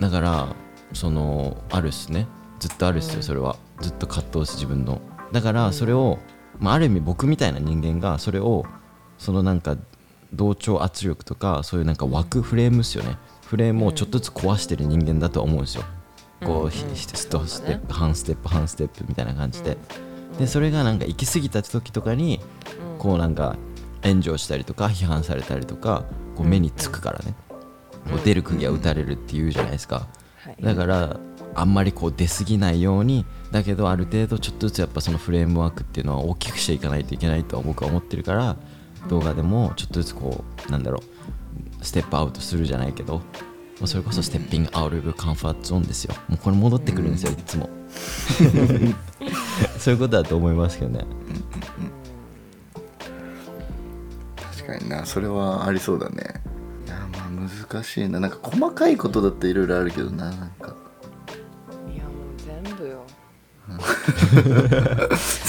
[0.00, 0.56] だから
[0.92, 2.26] そのあるっすね。
[2.58, 3.56] ずっとあるっすよそれは。
[3.80, 5.00] ずっと葛藤し自分の。
[5.32, 6.18] だからそれを、
[6.58, 8.64] まあ、ある意味僕みたいな人間がそれを
[9.18, 9.76] そのなんか
[10.32, 13.16] 同調圧力とかそういうなんか枠フレームっすよね。
[13.46, 15.84] フレームをちょっとずつ壊してる人間だとは思うんですよ。
[16.42, 19.76] こうストステップ半ステップ半ステップみたいな感じで。
[20.38, 22.40] でそれがなんか行き過ぎた時とかに
[22.98, 23.56] こうなんか
[24.02, 27.34] 炎上したりとか批判されたりとかこう目につくからね
[28.10, 30.06] こう出る釘は打たれるっていうじゃないですか。
[30.36, 30.56] はい。
[30.60, 31.20] だから
[31.54, 38.56] あんまりこう出過ぎないようにだけどある程度ちょっとずつやっぱそのフレームワークっていうのは大きくしていかないといけないとは僕は思ってるから
[39.08, 41.00] 動画でもちょっとずつこうなんだろ
[41.80, 46.14] うステップアウトするじゃないけどまあそれこそステッピングアウトオブカンファートゾーンですよ。
[46.28, 47.68] もうこれ戻ってくるんですよいつも。
[49.78, 51.04] そういうことだと思いますけどね。
[54.36, 56.42] 確かになそれはありそうだね
[57.36, 58.20] 難しいな。
[58.20, 60.74] なんか細かいことだっていろいろあるけどななんか。
[61.92, 63.02] いやもう全部よ。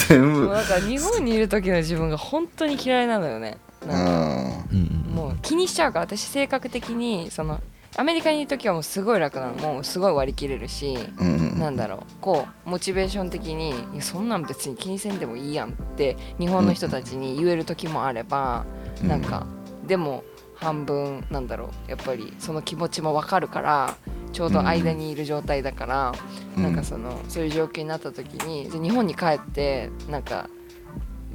[0.07, 0.41] 全部。
[0.41, 3.57] もうなんか日本にいる時の自分が本当に嫌いなのよね。
[3.83, 4.67] うなんか。
[5.13, 7.59] もう気にしちゃうから私性格的にその
[7.95, 9.53] アメリカにいる時はもうすごい楽なの。
[9.53, 11.59] もうすごい割り切れるし、うん。
[11.59, 11.99] なんだろう。
[12.21, 18.65] こうモチベーション的にいやそんなん別に気にせんでもいいやんって日本の人たちに言える時もあれば、
[19.01, 19.07] うん。
[19.07, 19.47] なんか
[19.87, 20.23] でも
[20.59, 21.89] 半分なんだろう。
[21.89, 23.95] やっぱりその気持ちも分かるから
[24.33, 26.13] ちょうど間にいる状態だから、
[26.55, 26.63] うん。
[26.63, 30.49] なんかそのそういう状況になった時にじゃあ日本に帰ってなんか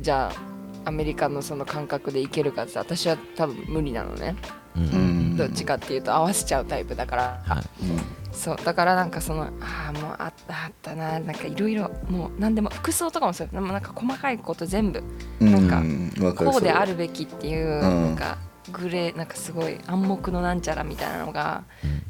[0.00, 0.32] じゃ
[0.84, 4.34] あアメリカのその感覚でいけるかって私は多分無理なのね、
[4.76, 4.82] うん。
[4.82, 5.34] ううん。
[5.34, 7.42] んどっちかっていうと合わせちゃうタイプだから。
[7.46, 7.64] はい。
[8.32, 8.56] そう。
[8.64, 9.48] だからなんかそのあ
[9.90, 15.02] あもうあったあったななんかいろいろもう何でも服装とかもそうでもなんか細かいこと全部
[15.40, 15.68] うん。
[15.68, 17.80] なんかこうであるるべきっていう、ん。
[17.80, 18.38] なんか
[18.70, 21.64] グレーなんかすごい暗黙のなんちゃらみたいなのが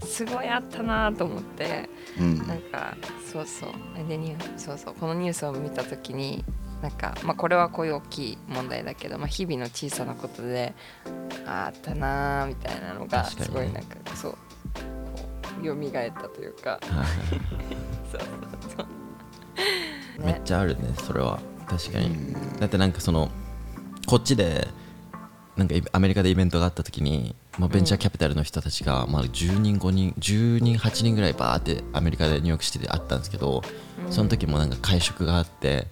[0.04, 1.88] すごいあったなと思って
[2.20, 2.46] うん。
[2.46, 2.96] なんか
[3.32, 4.08] そうそう。
[4.08, 4.94] でニューそうそう。
[4.94, 6.44] このニュースを見た時に
[6.82, 10.74] なんか、まあ、これはこういう大きい問題だけど、まあ、日々の小さなことで
[11.46, 14.38] ああったなーみたいなのがすごいなんかそうこ
[15.62, 16.70] う蘇ったというか。
[16.70, 16.80] はい。
[18.12, 18.26] そうそ
[18.72, 20.24] うそう。
[20.24, 21.40] めっちゃあるねそれは。
[21.68, 23.30] 確かに、だってなんかその
[24.06, 24.68] こっちで
[25.56, 33.62] なんかイアメリカでイベントがあった時に、まあ、ベンチャーキャピタルの人たちが、まあ、10人5人10人8人ぐらいバーってアメリカでニューヨークシティであったんですけど、
[34.10, 35.86] その時もなんか会食があって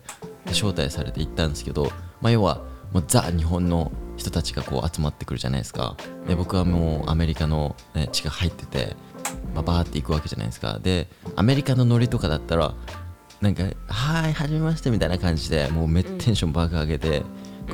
[0.47, 5.97] で招待されて行ったんですけど、まあ、要はもうザ日本の人たちがこう集まってくるじゃないですか。
[6.27, 8.97] で僕はもうアメリカの、ね、血が入ってて、
[9.55, 10.79] まあ、バーって行くわけじゃないですか。
[10.83, 12.75] でアメリカのノリとかだったら
[13.41, 17.23] なんか「はいはじめまして」みたいな感じでもうめっテンション爆上げて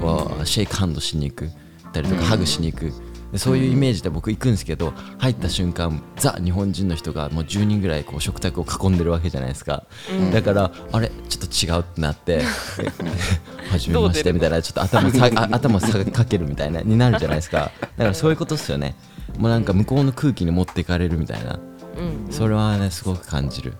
[0.01, 1.51] こうシェイクハンドしに行く
[1.97, 2.93] たりとかハグしに行く。
[3.33, 9.85] でそういうイメージで僕行くんですけど入った瞬間ザ日本人の人がもう10人ぐらいこう食卓を囲んでるわけじゃないですか。
[10.33, 12.43] だからあれちょっと違うってなって
[13.69, 17.73] 「はじめまして」みたいなちょっと頭さあ頭さかけるみたいなになるじゃないですか。
[17.81, 18.95] だからそういうことっすよね。
[19.39, 21.59] もうなんか向こうの空気に持っていかれるみたいな。
[21.99, 22.33] うん。
[22.33, 23.75] それはねすごく感じる。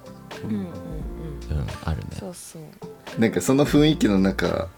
[0.45, 0.65] うんうんうん。
[0.65, 0.67] うん
[1.85, 2.09] あるね。
[2.19, 3.21] そうそう。
[3.21, 4.69] なんかその雰囲気の中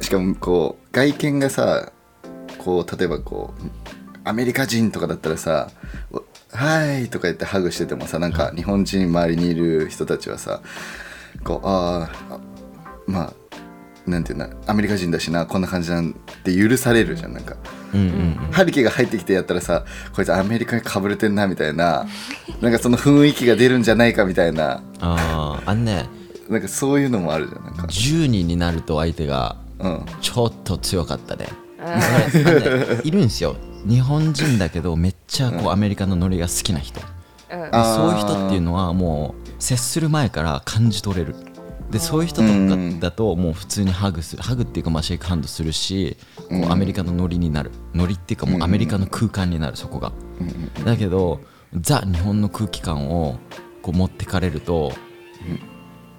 [0.00, 1.92] しかもこう外見がさ
[2.66, 3.62] こう例えばこう
[4.24, 5.70] アメリカ人とかだったらさ
[6.10, 10.60] 「おはい」とか言ってハグしててもさなんか日本人周りにいる人たちはさ
[11.44, 12.40] こうあーあ
[13.06, 13.32] ま
[14.06, 17.56] あなんていうんだアメリカ人だしなこんな感じなんて許されるじゃんなんか。
[17.94, 22.04] うんうんハリケが入ってきてやったらさこいつアメリカにかぶれてんなみたいな。
[22.60, 24.82] なんかその雰囲気が出るんじゃないかみたいな。
[25.00, 26.06] あああんね。
[26.48, 27.86] なんかそういうのもあるじゃんなんか。
[27.86, 30.04] 10人になると相手がうん。
[30.20, 31.65] ちょっと強かったねあだからあのね
[33.04, 33.56] いるんですよ。
[33.86, 37.00] 日本人だけどめっちゃこうアメリカのノリが好きな人。
[37.00, 37.70] うん。
[37.72, 41.34] そういう人っていうのはもう接する前から感じ取れる。
[41.90, 44.42] でそういう人とかだともう普通にハグする。
[44.42, 46.16] ハグっていうかまあシェイクハンドするし
[46.48, 47.70] こうアメリカのノリになる。
[47.94, 50.12] ノリっていうかもうアメリカの空間になるそこが。
[50.84, 51.40] だけど
[51.78, 53.38] ザ日本の空気感を
[53.82, 54.92] こう持ってかれると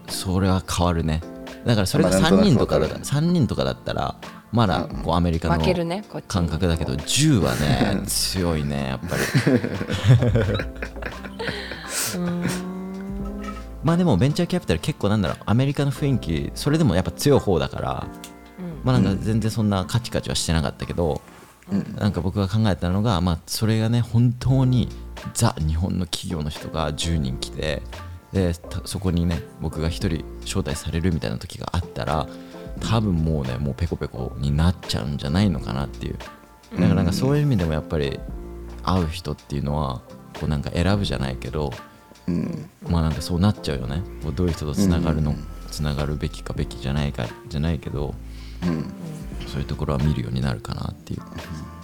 [0.07, 1.21] それは変わるね。
[1.65, 4.15] だからそれがまあなんと3なく人とかだわかる3人とかだったら
[4.51, 5.55] まだこうアメリカの
[6.27, 9.21] 感覚だけど10はね 強いねやっぱり。
[13.83, 18.07] まあでもベンチャーキャピタル結構なんだろうアメリカの雰囲気それでもやっぱ強い方だから
[18.83, 21.21] まあなんか全然そんなカチカチはしてなかったけど、
[21.97, 24.89] なんか僕が考えたのがまあそれがね本当に
[25.33, 27.81] ザ日本の企業の人が10人来て
[28.31, 32.27] でたそこにね僕が一人招待されるみたいな時があったら
[32.79, 36.17] 多分もうねもうペコペコになっちゃうんじゃないのかなっていう。
[36.17, 38.19] だからなんかそういう意味でもやっぱり
[38.83, 40.01] 会う人っていうのは
[40.39, 41.71] こうなんか選ぶじゃないけど
[42.27, 42.69] うん。
[42.89, 44.01] まあなんかそうなっちゃうよね。
[44.23, 45.47] こうどういう人とつながるの、うん。
[45.71, 48.13] つながるべきかべきじゃないかじゃないけど
[48.63, 48.91] うん。
[49.47, 51.21] そういうところは見るようになるかなっていう。
[51.21, 51.76] そうだよね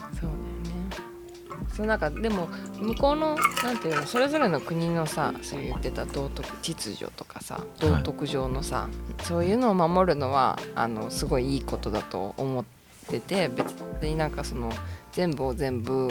[1.75, 2.47] そうなんかでも
[2.79, 8.89] 向こうのなんていうのそれぞれの国のさそう言ってた道徳秩序とかさ道徳上のさ、
[9.23, 12.65] そういうのを守るのはあのすごいいいことだと思っ
[13.09, 14.71] てて別になんかその
[15.11, 16.09] 全部を全部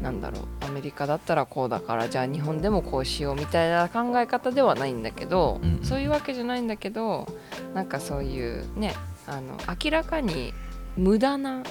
[0.00, 5.70] なんだろうアメリカだったらこうだからじゃあ日本でもこうしようみたいな考え方ではないんだけど、うん。
[5.70, 7.26] うんそういうわけじゃないんだけど
[7.74, 8.94] なんかそういうね
[9.26, 10.52] あの明らかに
[10.96, 11.62] 無駄な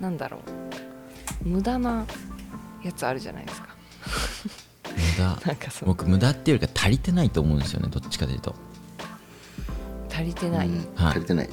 [0.00, 0.38] なんだろ
[1.44, 2.06] う無駄な
[2.86, 3.68] やつあるじゃないですか。
[4.96, 5.24] 無駄。
[5.46, 5.88] なんかそう。
[5.88, 8.54] 僕無駄っていうよりか足りてないと思うんですよねどっちかというと。
[10.10, 10.76] 足りてない、うん。
[10.94, 11.10] はい。
[11.10, 11.50] 足りてない。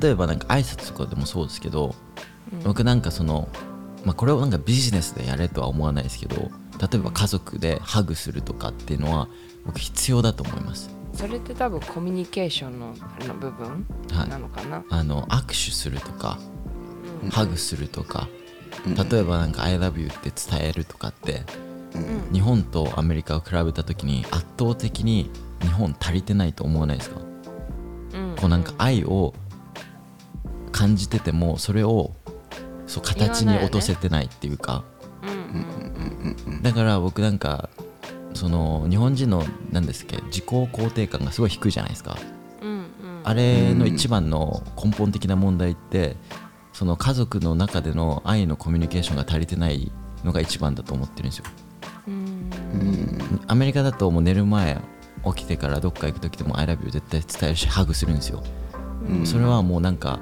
[0.00, 1.94] 例えばなんか挨拶とかでもそうですけど
[2.52, 2.60] うん。
[2.62, 3.48] 僕なんかその、
[4.04, 9.28] まあ、これをなんかビジネスでやれとは思わないですけど例えば家族でハグするとかっていうのは
[9.64, 10.90] 僕必要だと思います。
[11.14, 12.94] それって多分コミュニケーションの
[13.26, 14.28] の部分はい。
[14.28, 16.38] なのかな、あの握手するとか
[17.22, 17.30] うん。
[17.30, 18.41] ハグするとかうん
[19.10, 21.42] 例えばなんか「ILOVEYOU」って伝えるとかって
[21.94, 22.32] うん。
[22.32, 25.30] 日本とアメリカを比べた時に圧倒的に
[25.60, 27.20] 日本足りてないと思わないですか？
[28.14, 28.36] うん。
[28.36, 29.34] こうなんか愛を
[30.72, 32.12] 感じててもそれを
[32.86, 34.84] そう形に落とせてないっていうか。
[35.22, 35.30] うん
[36.52, 36.62] うん。
[36.62, 37.68] だから僕なんか
[38.34, 42.16] その日本人の何ですっけ自己肯定感がすごい低いじゃないですか。
[43.24, 46.16] あれの一番の根本的な問題って
[46.82, 49.92] その家族の中での愛のコミュニケーションが足りてない
[50.24, 51.44] のが一番だと思ってるんですよ。
[52.08, 52.14] うん。
[52.14, 54.80] うんアメリカだともう寝る前
[55.24, 58.42] 起きてからどっか行く時でも「ILOVEYOU」絶対伝えるしハグするんですよ、
[59.08, 59.24] うん。
[59.24, 60.18] それはもうなんか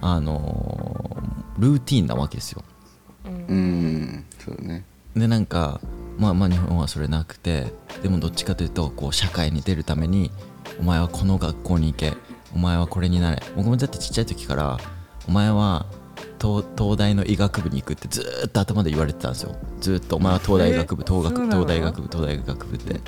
[0.00, 2.64] あのールーティンなわけですよ。
[3.26, 4.24] うん。
[4.38, 4.86] そうね。
[5.14, 5.78] でなんか
[6.18, 7.70] まあまあ日本はそれなくて
[8.02, 10.30] でもどっちかというとこう社会に出るために
[10.80, 12.14] お前はこの学校に行け
[12.54, 13.42] お前はこれになれ。
[13.54, 14.78] 僕もだってちっちゃい時から
[15.28, 15.84] お前は
[16.40, 19.56] 東東大の医学部に行くってずーっと頭で言われてたんですよ。
[19.80, 23.00] ずーっとお前は東大学部東学東大学部東大学部って。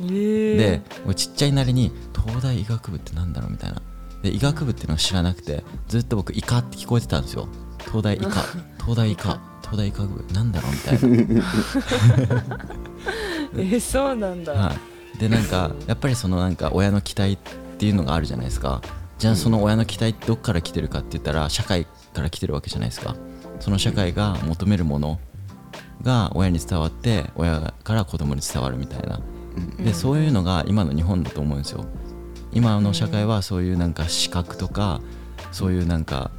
[0.00, 3.80] えで俺ちっちゃいなりに東大医学部ってなんだろうみたいな。
[4.22, 7.48] で医学部っていうのを知らなくてずっと僕医科って聞こえてたんですよ。
[7.86, 8.42] 東大医科。
[8.80, 9.40] 東大医科。
[9.62, 10.32] 東大医学部。
[10.32, 10.98] なんだろうみたい
[11.36, 11.44] な。
[13.56, 14.74] えそうなんだ、は
[15.14, 17.38] い、でなんかやっぱりそのなんか親の期待っ
[17.78, 18.82] ていうのがあるじゃないですか。
[19.18, 23.14] じゃあその親の期待ってどっから来てるかって言ったら社会から来てるわけじゃないですか。
[23.60, 25.18] その社会が求めるもの
[26.02, 29.20] が親に伝わって親から子供に伝わるみたいな。
[29.78, 31.84] でそういうのが今の日本だと思うんですよ。
[32.52, 35.00] 今の社会はそういうなんか資格とか
[35.52, 36.30] そういうなんか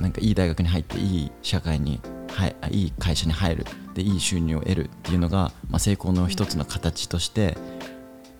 [0.00, 7.56] なんかいい大学に入っていい社会にはいいい会社に入るでいい収入を得るっていうのが、まあ、成功の一つの形として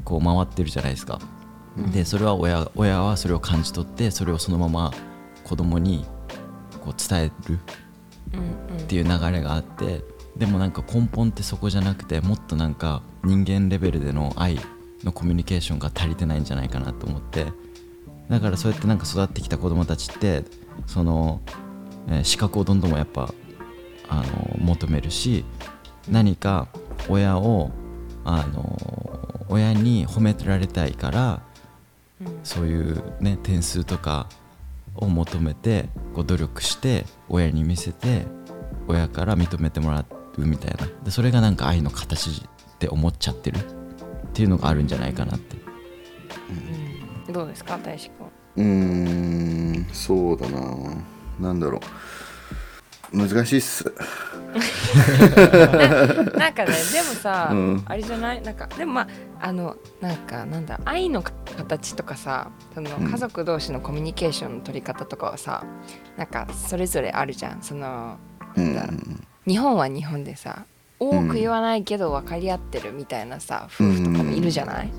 [0.04, 1.20] こう回ってるじゃないですか。
[1.92, 4.92] でそれは親親はそれを感じ取ってそれをそのまま
[5.44, 6.04] 子供に
[6.80, 7.58] こう伝える
[8.82, 10.02] っていう流れがあって
[10.36, 14.58] でもなんか根本ってそこじゃなくてもっとなんか人間レベルでの愛
[15.04, 17.46] のコミュニケーションが足りてないんじゃないかなと思って
[18.28, 20.44] だからそうやってなんか育ってきた子供たちって
[20.86, 21.40] その、
[22.08, 23.32] えー資格をどんどんやっぱ
[24.08, 25.44] あの求めるし
[26.08, 26.66] 何か
[27.08, 27.70] 親を
[28.24, 31.42] あの親に褒められたいから
[32.42, 34.28] そういうね点数とか
[34.94, 38.26] を求めてこう努力して親に見せて
[38.88, 40.05] 親から認めてもら
[40.37, 40.87] うみたいな。
[41.05, 43.59] でそれがなんか愛の形って思っちゃってる。
[44.31, 45.57] っていうのがあるんじゃないかなって。
[47.26, 47.33] うん。
[47.33, 48.26] どうですか大志くん
[48.57, 48.64] うー
[49.81, 51.05] んそうだな。
[51.38, 51.81] なんだろ
[53.12, 53.16] う。
[53.16, 53.92] 難しいっす
[56.38, 57.82] なんかねでもさ、うん。
[57.86, 58.42] あれじゃない？
[58.42, 59.08] なんかでもまあ
[59.46, 63.10] あのなんかなんだ愛の形とかさそのうん。
[63.10, 65.64] 家族同士のコミュニケーションの取り方とかはさ
[66.16, 67.58] なんかそれぞれあるじゃん。
[67.62, 68.18] その
[68.56, 68.92] うんだろ
[69.46, 70.64] 日本は日本でさ
[70.98, 74.90] 多く言わないけど分かり合ってるみたいなさ、夫婦とかもいるじゃない、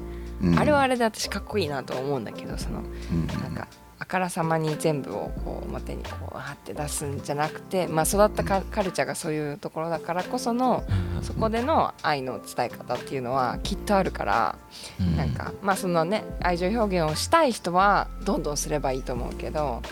[0.42, 0.58] うん。
[0.60, 3.28] あれはあれで私かっこいいなと思うんだけどそのうん。
[3.28, 3.68] なんか
[4.02, 10.84] あからさまに全部をこう表にこうはって出すんじゃなくて、まあ、育ったカカルチャーがそういうところだからこその
[11.22, 14.58] そこでの愛の伝え方っていうのはきっとあるから、
[15.00, 15.16] うん。
[15.16, 19.84] なんかまあそのね愛情表現をしたい人はどんどんすればいいと思うけど、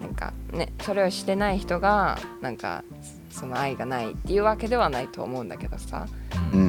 [0.00, 2.84] なんかねそれをしてない人がなんか
[3.32, 6.06] その愛がないっていうわけではないと思うんだけどさ。
[6.52, 6.67] うん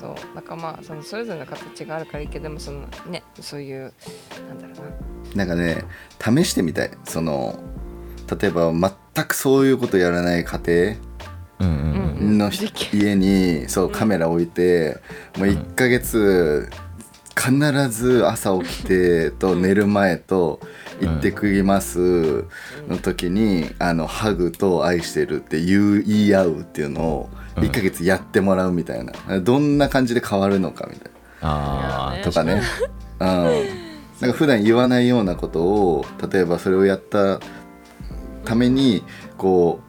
[0.00, 0.14] そう。
[0.34, 3.92] だからまあそのそれぞれの形があるからいいけどでもそのねそういう
[4.48, 4.74] なんだろ
[5.34, 5.44] うな。
[5.44, 5.84] なんかね
[6.20, 6.90] 試してみたい。
[7.04, 7.58] その
[8.40, 10.96] 例えば全くそういうことやらない家庭
[11.60, 12.50] うんうんうんの
[12.92, 14.98] 家にそうカメラ置いて、
[15.38, 16.68] もう1ヶ月
[17.36, 20.60] 必ず朝起きてと寝る前と
[21.00, 22.44] 「行ってくります」
[22.88, 29.40] の時にあのハグと「愛してる」って言う言い合うっていうのをうん1ヶ月やってもらうみたいな。
[29.40, 32.62] どんな感じで変わるのかみたいああとかね。
[33.20, 33.26] うん。
[34.20, 37.40] なんか普段言わないようなことを例えばそれをやった
[38.44, 39.02] ために
[39.36, 39.80] こ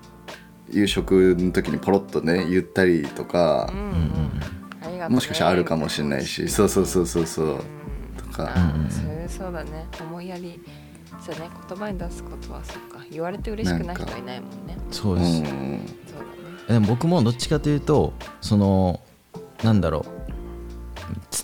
[0.70, 4.42] う夕食の時にポロッとね言ったりとかうん、うんうん
[4.86, 5.16] ありがとうね。
[5.16, 6.48] もしかしたらあるかもしれないし。
[6.50, 7.64] そうそうそうそうそう。
[8.18, 8.52] とか。
[8.56, 9.86] あうんうんそうだね。
[10.00, 10.62] 思いやり
[11.20, 13.06] そうね言葉に出すことはそっか。
[13.12, 14.78] 言われて嬉しくない人はいないもんね。
[14.90, 15.44] うそうです、ん。
[15.44, 15.80] そうだね
[16.68, 19.00] でも僕もどっちかというとその
[19.64, 20.06] なんだろう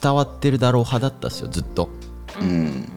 [0.01, 1.89] 伝わってるだろう派だったんですよずっと。
[2.41, 2.89] うん。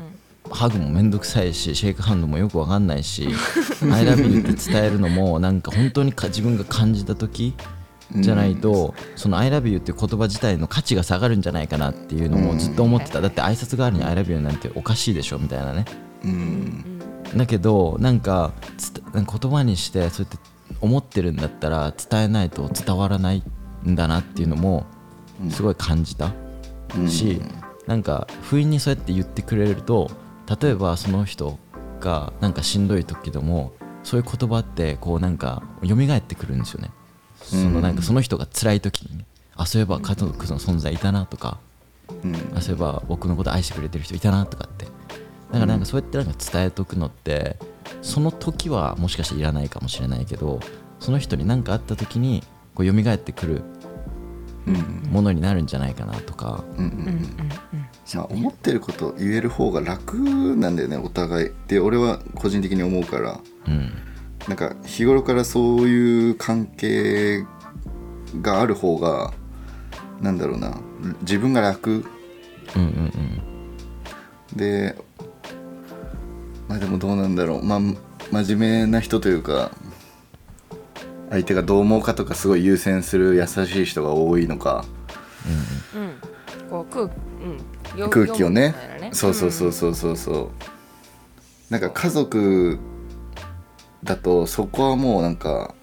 [0.51, 3.29] ハグもめんどくさいしシェイクハンドもよくわかんないし
[3.93, 7.55] 「I love you」って伝えるのもなんか本当にか自分が感じた時
[8.15, 15.85] じゃないと、その「I love you」っていう言葉自体の価値が下がるんじゃないかなっていうのもずっと思ってた、だって挨拶代わりに「I love you」なんておかしいでしょみたいなね。
[16.25, 16.85] うん。
[17.37, 23.43] だけどなんかつたなんか言葉にしてそうやって思ってるんだったら伝えないと伝わらない
[23.87, 24.87] んだなっていうのも
[25.51, 26.33] すごい感じた
[26.97, 27.09] うん。
[27.09, 27.41] し、
[27.87, 30.11] なんか不意にそうやって言ってくれると
[30.61, 31.59] 例えばその人
[32.01, 33.73] がなんかしんどい時でも
[34.03, 36.91] そういう言葉ってこうなんか蘇ってくるんですよね。
[37.43, 39.25] そのなんかその人が辛い時にね。
[39.57, 41.59] あそういえば家族の存在いたなとか。
[42.23, 42.35] うん。
[42.55, 44.85] あそういえば僕のこと愛してくれてる人いたなとかって。
[44.85, 47.57] だからなんかそうやってなんか伝えとくのって
[48.03, 50.61] その時はもしかしていらないかもしれないけど
[51.01, 52.43] その人に何かあった時に
[52.75, 53.63] こう蘇ってくる
[54.67, 56.65] うんものになるんじゃないかなとか。
[56.77, 60.17] うんうんうんまあ思ってること言える方が楽
[60.57, 61.47] なんだよねお互い。
[61.49, 63.41] って俺は個人的に思うから。
[63.67, 63.93] うん。
[64.49, 67.45] なんか日頃からそういう関係
[68.41, 69.33] がある方が
[70.21, 70.79] なんだろうな
[71.23, 72.05] 自分が楽。
[72.77, 73.43] うんうん。
[74.57, 74.97] で
[76.69, 77.65] まあでもどうなんだろう。
[77.65, 77.81] まあ
[78.31, 79.71] 真面目な人というか
[81.31, 84.85] 相手がどう思うかとかすごい優先する優しい人が多いのか。
[85.95, 88.73] うんこう空,、うん、よ空気をね。
[88.73, 90.51] 読むみたいなそうそうそうそうそうそう。
[91.71, 92.79] なんか家族
[94.05, 95.75] だとそこはもうなんか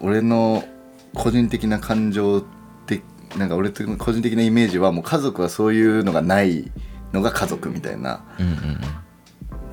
[0.00, 0.64] 俺の
[1.14, 2.44] 個人的な感情っ
[2.86, 3.02] て
[3.36, 6.70] なんか俺の個人的なイメージはもう家族はそういうのがない
[7.12, 8.24] のが家族みたいな。
[8.38, 8.80] うんうんうん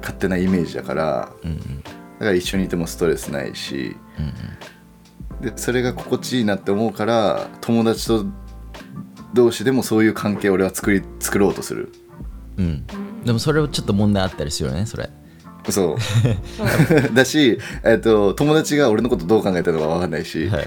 [0.08, 8.26] 勝手なイメージだからうんうんだから一緒にいてもストレスないしうんでそれが心地いいなって思うから友達と
[9.34, 11.92] 同士でもそういう関係を俺は作り作ろうとする。
[12.58, 12.66] うん。
[12.66, 12.68] う
[13.04, 15.10] んでもそれをちょっと問題あったりするよねそれ。
[15.70, 15.98] そう。
[17.14, 20.66] だし、えっと友達が俺のことどう考えたのか分かんないし、はいはい、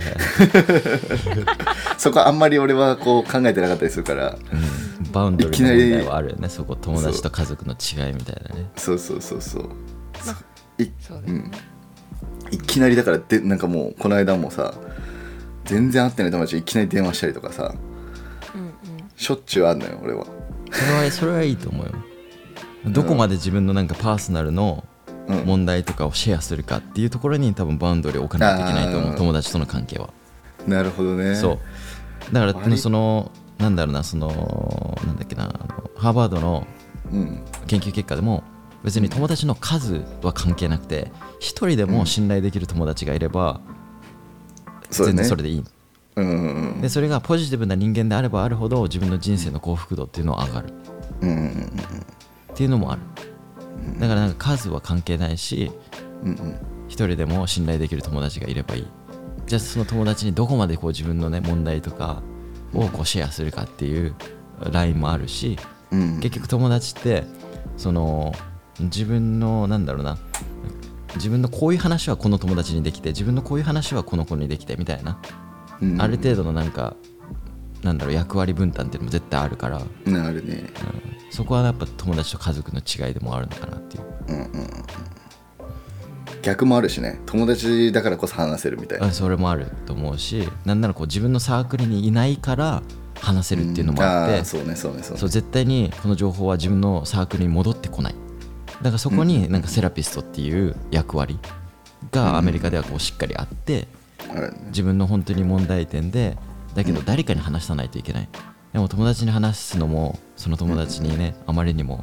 [1.97, 4.36] そこはあんまり俺はこう考えてなかったりするから。
[4.53, 6.48] うん、バウンドリーの問題はあるよね。
[6.48, 8.70] そこ友達と家族の違いみたいなね。
[8.76, 9.68] そうそうそうそう。
[10.82, 11.50] いそうだよね。
[12.50, 14.74] うん、いきなりだからでなんかもうこの間もさ
[15.64, 17.74] 全然会ってない友達にいきなり電話したりとかさ
[18.54, 18.72] うんうん。
[19.16, 20.26] しょっちゅうあんのよ俺は。
[20.72, 21.92] それはそれはいいと思うよ。
[22.86, 24.84] どこまで自分のなんかパーソナルの
[25.28, 25.44] うん。
[25.44, 29.14] 問題とかをシェアするかっていうところに多分バウンドリーを置かないといけないと思あー。
[29.14, 30.11] う友達との関係は。
[30.66, 31.36] なるほどね。
[31.36, 31.58] そう。
[32.34, 33.30] だから割その
[33.61, 35.52] なんだろうなそのなんだっけな
[35.96, 36.66] ハーバードの
[37.12, 37.44] うん。
[37.66, 38.42] 研究結果でも
[38.82, 43.61] 別に友達の数は関係なくて一人でも信頼できる友達がいれば
[44.90, 45.64] 全然それでいい。
[46.16, 50.72] うんでそれがポジティブな人間であればあるほど自分の人生の幸福度っていうのは上がる。
[51.20, 51.70] うんうん
[52.52, 53.02] っていうのもある。
[53.98, 55.70] だからなんか数は関係ないし
[56.24, 56.56] うんうん。
[56.88, 58.86] 一人でも信頼できる友達がいればいい。
[59.46, 62.22] じゃあその友達にどこまでこう自分のね問題とか
[62.74, 64.14] をこうシェアするかっていう
[64.70, 65.58] ラインもあるし
[65.90, 66.20] うん。
[66.20, 67.24] 結局友達って
[67.76, 68.32] その
[68.78, 70.18] 自分のなんだろうな
[71.16, 75.18] 自分のこういう話はこの友達にできて自分のこういう話はこの子にできてみたいな
[75.80, 76.00] うん。
[76.00, 76.96] ある程度のなんか
[77.82, 80.70] なんだろう役割分担っていうのも絶対あるから、うんなるね。
[81.30, 84.04] そこはやっぱ友達と家族の違いでもあるのかなっていう
[86.43, 87.20] 逆もあるしね。
[87.26, 89.07] 友達だからこそ話せるみたいな。
[89.07, 92.82] あそれもあると思うしなんならこう自分のサークルにいないから
[93.20, 95.03] 話せるっていうのもあって、うねそうねそうね。
[95.03, 98.14] そう絶対にこの情報は自分のサークルに戻ってこない。
[98.80, 101.38] だからそこになんかセラピストっていう役割
[102.11, 103.86] がアメリカではこうしっかりあって
[104.30, 104.59] あるね。
[104.68, 106.38] 自分の本当に問題点で
[106.74, 108.28] だけど誰かに話さないといけない。
[108.72, 112.01] でも友達に話すのもその友達にねあまりにも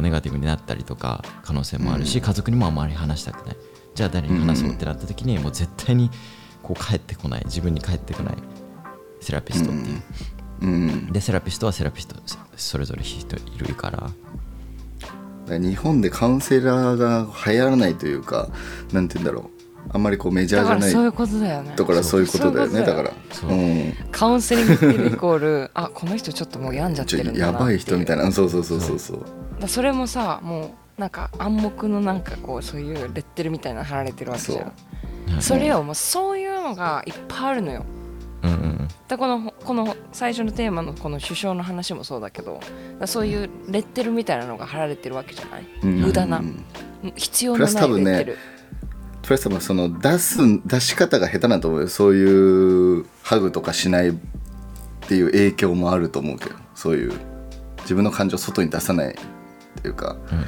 [0.00, 3.56] ネガティブになったりとか可能性もあるし、家族にもあまり話したくない
[3.98, 6.08] じゃあ誰に話そうってなった時にもう絶対に
[6.62, 7.42] こう帰ってこない。
[7.46, 8.36] 自分に帰ってこない。
[9.20, 10.02] セラピストっていう、
[10.60, 12.14] うんでセラピストはセラピスト。
[12.56, 13.98] それぞれ人いるから。
[13.98, 14.12] だか
[15.48, 18.50] ら日本でカウンセラーが流行らないというか
[18.92, 19.90] なんて言うんだろう。
[19.90, 20.92] あんまりこうメジャーだじゃない。
[20.92, 21.74] からそういうことだよね。
[21.76, 22.80] だからそういうことだよね。
[22.82, 23.12] だから。
[23.32, 23.50] そう。
[23.50, 23.94] うん。
[24.12, 24.72] カウンセリング
[25.12, 28.26] イコールあこの人ちょっともう病んじゃってるんだなやばい人みたいな。
[28.26, 29.24] なそうそうそうそうそう。
[29.58, 34.64] だそれもさもうなんか暗黙のなんかこうそういうレッテルみたいなの貼られてるわけじゃん。
[34.64, 34.72] はい
[35.40, 37.84] それをもうそういうのがいっぱいあるのよ。
[38.42, 42.60] うんうんだこのこの最初のテーマのこの首相の話もそうだけど
[42.98, 45.66] だそういうレッテルみたいなのが貼られてるわけじゃない？
[45.82, 46.00] うん。
[46.00, 46.38] 無駄な。
[46.38, 46.64] うん
[47.14, 48.38] 必要のないレプラス多分ねッテル、
[49.22, 51.88] プラス多分その出す出し方が下手なんと思うよ。
[51.88, 54.14] そういうハグとかしないっ
[55.02, 56.56] ていう影響もあると思うけど。
[56.74, 57.12] そういう
[57.82, 59.14] 自分の感情を外に出さないっ
[59.82, 60.16] ていうか。
[60.32, 60.44] うんうん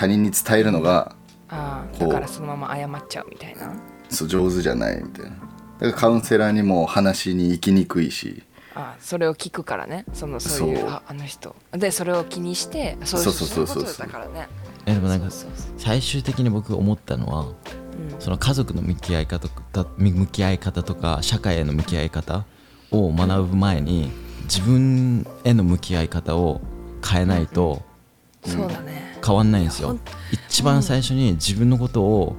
[0.00, 1.14] 他人に伝えるのが
[1.50, 3.74] だからそのまま謝っちゃうみたいな。
[4.08, 5.30] そう上手じゃないみたいな。
[5.30, 5.46] だか
[5.80, 8.42] らカウンセラーにも話に行きにくいし。
[8.74, 10.06] あそれを聞くからね。
[10.14, 11.54] そのそういうああの人。
[11.72, 13.82] でそれを気にしてそうそうそうそうそう。
[13.82, 14.48] いことだからね。
[14.86, 15.26] えでもなんか
[15.76, 17.54] 最終的に僕思ったのはそう
[18.14, 18.20] うん。
[18.20, 22.46] その家族の向き合い方とか向き合い方とか社会への向き合い方
[22.90, 24.10] を学ぶ前に
[24.44, 26.62] 自分への向き合い方を
[27.06, 27.82] 変えないと
[28.44, 29.98] そうだね、変わんないんですよ。
[30.48, 32.36] 一番最初に自分のことを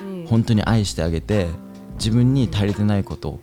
[0.00, 0.26] うん。
[0.26, 1.48] 本当に愛してあげて
[1.94, 3.40] 自分に足りてないこと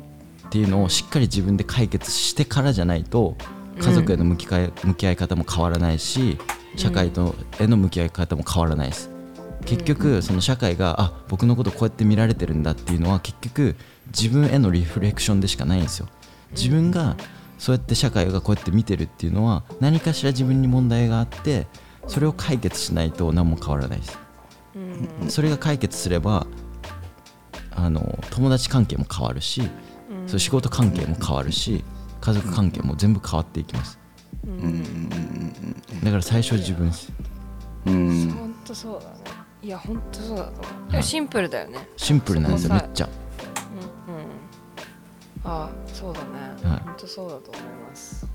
[0.48, 3.36] っていうのをしっかり自分で解決してからじゃないと
[3.80, 6.38] 家族への向き合い向き合い方も変わらないし
[6.76, 9.12] 社会とへの向き合い方も変わらないです。
[9.66, 13.76] 結局その社会があ僕のことこうやって見られてるんだっていうのは結局
[14.08, 16.08] 自分へのリフレクションでしかないんですよ。
[16.52, 17.18] 自分が
[17.58, 21.68] そうやって社会がこうやって見てるっていうのは何かしら自分に問題があって
[22.08, 24.20] それを解決しないと何も変わらないです。
[24.76, 25.30] うん。
[25.30, 26.48] それが解決すれば
[27.72, 29.62] あの友達関係も変わるし、
[30.26, 31.84] そう仕事関係も変わるし
[32.22, 34.00] 家族関係も全部変わっていきます。
[36.04, 37.12] だから最初は自分です。
[37.86, 38.32] うん。
[38.32, 39.16] 本当そうだね。
[39.62, 41.02] いや本当そうだと思う。
[41.02, 41.88] シンプルだよね。
[41.98, 43.10] シンプルなんですよめっちゃ。
[44.08, 44.24] うんうん。
[45.44, 46.28] ああそうだね、
[46.64, 46.80] はい。
[46.82, 48.28] 本当そうだと思います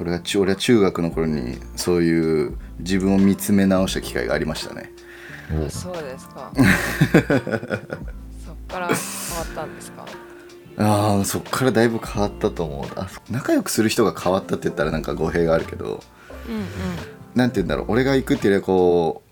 [0.00, 4.90] 俺が中俺は中学の頃にそういう自分を見つめ直した機会がありましたね。
[5.68, 6.52] そうですか。
[6.54, 8.94] そっから変わ
[9.42, 10.06] ったんですか？
[10.78, 12.86] ああそっからだいぶ変わったと思う。
[12.96, 16.02] あ仲良くする人が変わったって言ったらなんか語弊があるけど。
[16.48, 16.64] うんうん。
[17.34, 17.86] なんて言うんだろう。
[17.88, 19.22] 俺が行くっていうよりはこ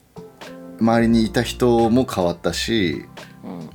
[0.79, 3.07] う周りにいた人も変わったし
[3.45, 3.71] うん。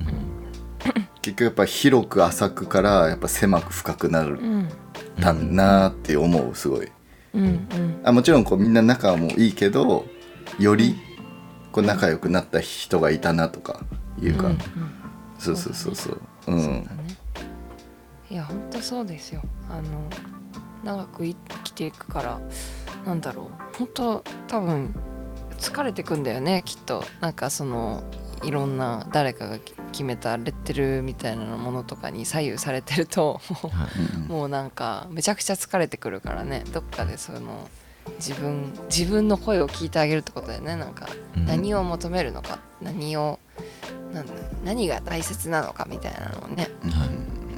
[1.20, 4.68] 結局やっぱ広く浅くからやっぱ狭く深くなるうん
[5.20, 6.88] たんなって思うすごい。
[7.34, 8.00] うんうん。
[8.04, 10.06] あもちろんこうみんな仲もいいけど
[10.58, 10.96] より
[11.72, 13.80] こう仲良くなった人がいたなとか
[14.20, 14.60] いうか、うんうん。
[15.38, 16.14] そうそうそうそう。
[16.14, 17.16] うそうんだね。
[18.30, 19.42] いや本当そうですよ。
[19.70, 19.82] あの
[20.84, 22.40] 長く生きていくから
[23.06, 23.76] なんだろう。
[23.78, 24.94] 本当多分
[25.58, 27.04] 疲れてくんだよねきっと。
[27.20, 28.04] なんかその
[28.42, 29.58] いろんな誰かが
[29.92, 33.40] 決めたレッテルみたいなものとかに左右されてると
[34.28, 36.64] もうなんかめちゃくちゃ疲れてくるからね。
[36.72, 37.68] どっかでその
[38.18, 40.76] 自分自分の声を聞いてあげるってことだよね。
[40.76, 41.46] なんかうん。
[41.46, 42.58] 何を求めるのか。
[42.82, 43.38] 何を
[44.64, 46.68] 何が大切なのかみたいなのをね。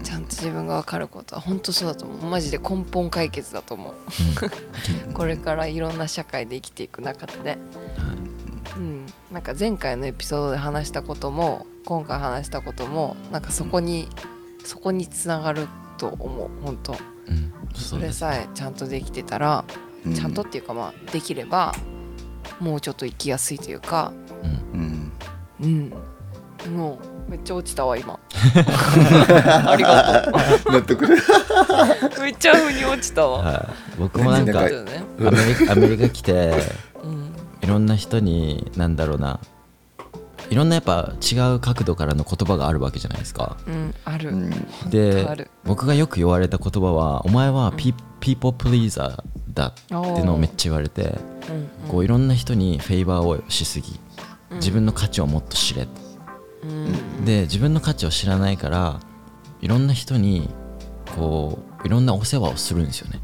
[0.06, 2.30] ちゃんと自分が分かることは本当そうだと思う。
[2.30, 3.94] マジで根本解決だと思う。
[5.12, 7.58] これからいろんな社会で生きていく中でね、
[8.76, 14.08] うん、なんか前回のエピソードで話したことも今回話したこともなんかそこに、
[14.64, 15.68] そこにつながる
[15.98, 16.92] と思う本当。
[16.92, 16.96] う
[17.32, 17.52] ん。
[17.74, 19.64] それさえちゃんとできてたら、
[20.04, 20.14] うん。
[20.14, 21.74] ちゃんとっていうかまあできれば
[22.60, 24.12] もうちょっと生きやすいというか
[24.74, 25.12] うん。
[25.60, 25.92] うん。
[26.66, 26.76] うん。
[26.76, 26.98] も
[27.28, 28.18] うめっちゃ落ちたわ今。
[29.70, 30.32] ありが
[30.64, 31.04] と納得。
[31.04, 31.08] う
[32.20, 33.68] めっちゃ腑に落ちたわ、はい。
[33.98, 35.04] 僕もなんかね。
[35.20, 36.60] アメリカアメリカ来てうん
[37.66, 39.40] いろんな人になんだろうな
[40.50, 43.56] いろんなやっぱ違う角度からの言葉があるわけじゃないですか。
[43.66, 44.50] うんある、うん。
[44.88, 45.50] である。
[45.64, 51.68] 僕がよく言われた言葉は「お前はピ,、ピーポープリーザーだ」っていうのをめっちゃ言われてうんうん。
[51.88, 53.98] こういろんな人にフェイバーをしすぎ
[54.52, 55.88] 自分の価値をもっと知れ。
[56.62, 57.24] うん。
[57.24, 59.00] で自分の価値を知らないから
[59.60, 60.48] いろんな人に
[61.16, 63.20] こういろんなお世話をするんですよね。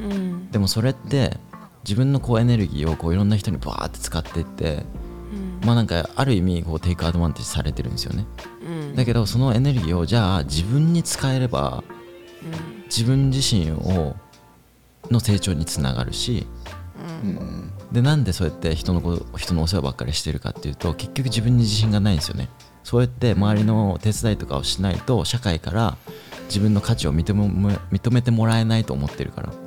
[0.00, 0.50] うん。
[0.50, 1.38] でもそれって
[1.84, 4.84] 自分のこうエネルギーをこういろんな人にバーって使っていって
[5.32, 5.66] うん。
[5.66, 8.26] まあなんかある意味こうテイクアドバンテージされてるんですよね。
[8.66, 8.96] うん。
[8.96, 11.84] だけどそのエネルギーをじゃあ自分に使えれば
[12.86, 14.16] 自分自身を
[15.10, 16.46] の成長につながるし
[17.24, 17.70] うん。
[17.92, 22.48] でなんでそうやって人のこと人のお世話ばっかりしてるかっていうと結局自分に自信がないんですよね。
[22.82, 25.96] そうやって周りの手伝いとかをしないと社会から
[26.46, 27.46] 自分の価値を認め
[27.90, 29.52] 認めてもらえないと思ってるから。
[29.52, 29.63] うん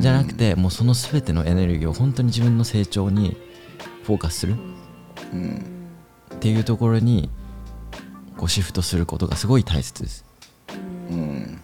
[0.00, 3.36] じゃなくてもうその全てのエネルギーを本当に自分の成長に
[4.04, 4.56] フォーカスする。
[5.32, 5.64] うん。
[6.34, 7.30] っていうところに
[8.36, 10.24] こうシフトすることがすごい大切です。
[11.10, 11.60] うん。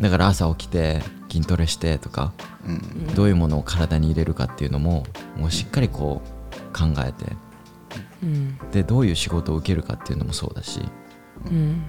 [0.00, 2.32] だから朝起きて筋トレしてとか
[2.66, 3.14] うん。
[3.14, 5.04] どういうものを体に入れるかっていうのも
[5.36, 7.36] もうしっかりこう考えて
[8.22, 8.58] うん。
[8.72, 10.80] でどういう仕事を受けるかっていうのもそうだし
[11.46, 11.82] うん。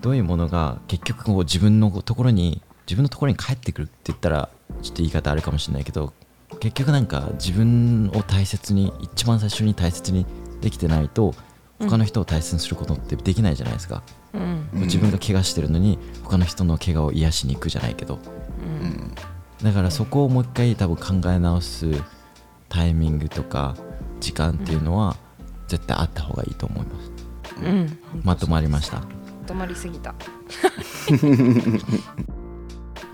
[0.00, 4.48] どういうものが結局こう自分のところに自分のところに帰ってくるって言ったら
[4.82, 6.12] ちょっと言い方あるかもしれないけど
[6.60, 10.24] 結局なんか自分を大切に一番最初に大切に
[10.60, 11.34] できてないと
[11.78, 14.68] 他の人を大切にすることってできないじゃないですか、うん。
[14.72, 18.18] 自分が怪我してるのに他の人の怪我を癒しに行くじゃないけど。
[18.60, 19.14] うん。
[19.62, 21.90] だからそこをもう一回多分考え直す
[22.68, 23.76] タイミングとか
[24.20, 25.16] 時間っていうのは
[25.68, 27.10] 絶対あった方がいいと思います。
[27.62, 27.98] うん。
[28.22, 29.02] まとまりました。
[29.46, 30.14] 止まりすぎた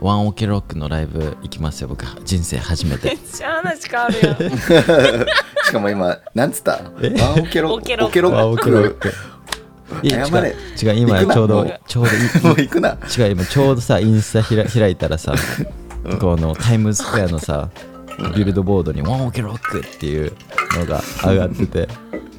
[0.00, 2.04] ワンオケロックのライブ行きますよ僕。
[2.24, 4.58] 人生初めめてっちゃ話変わるやん。
[5.64, 6.72] しかも今なんつった？
[6.72, 9.12] ワンオケロオケロオケロワンオケロック。
[10.02, 12.98] いや謝れ違う今ちょうどちょうどいもう行くな。
[13.16, 15.34] 違う今ちょうどさインスタひら開いたらさ
[16.20, 17.68] このタイムズスクエアのさ
[18.34, 20.32] ビルドボードに「ワンオケロック」っていう
[20.78, 21.88] のが上がってて。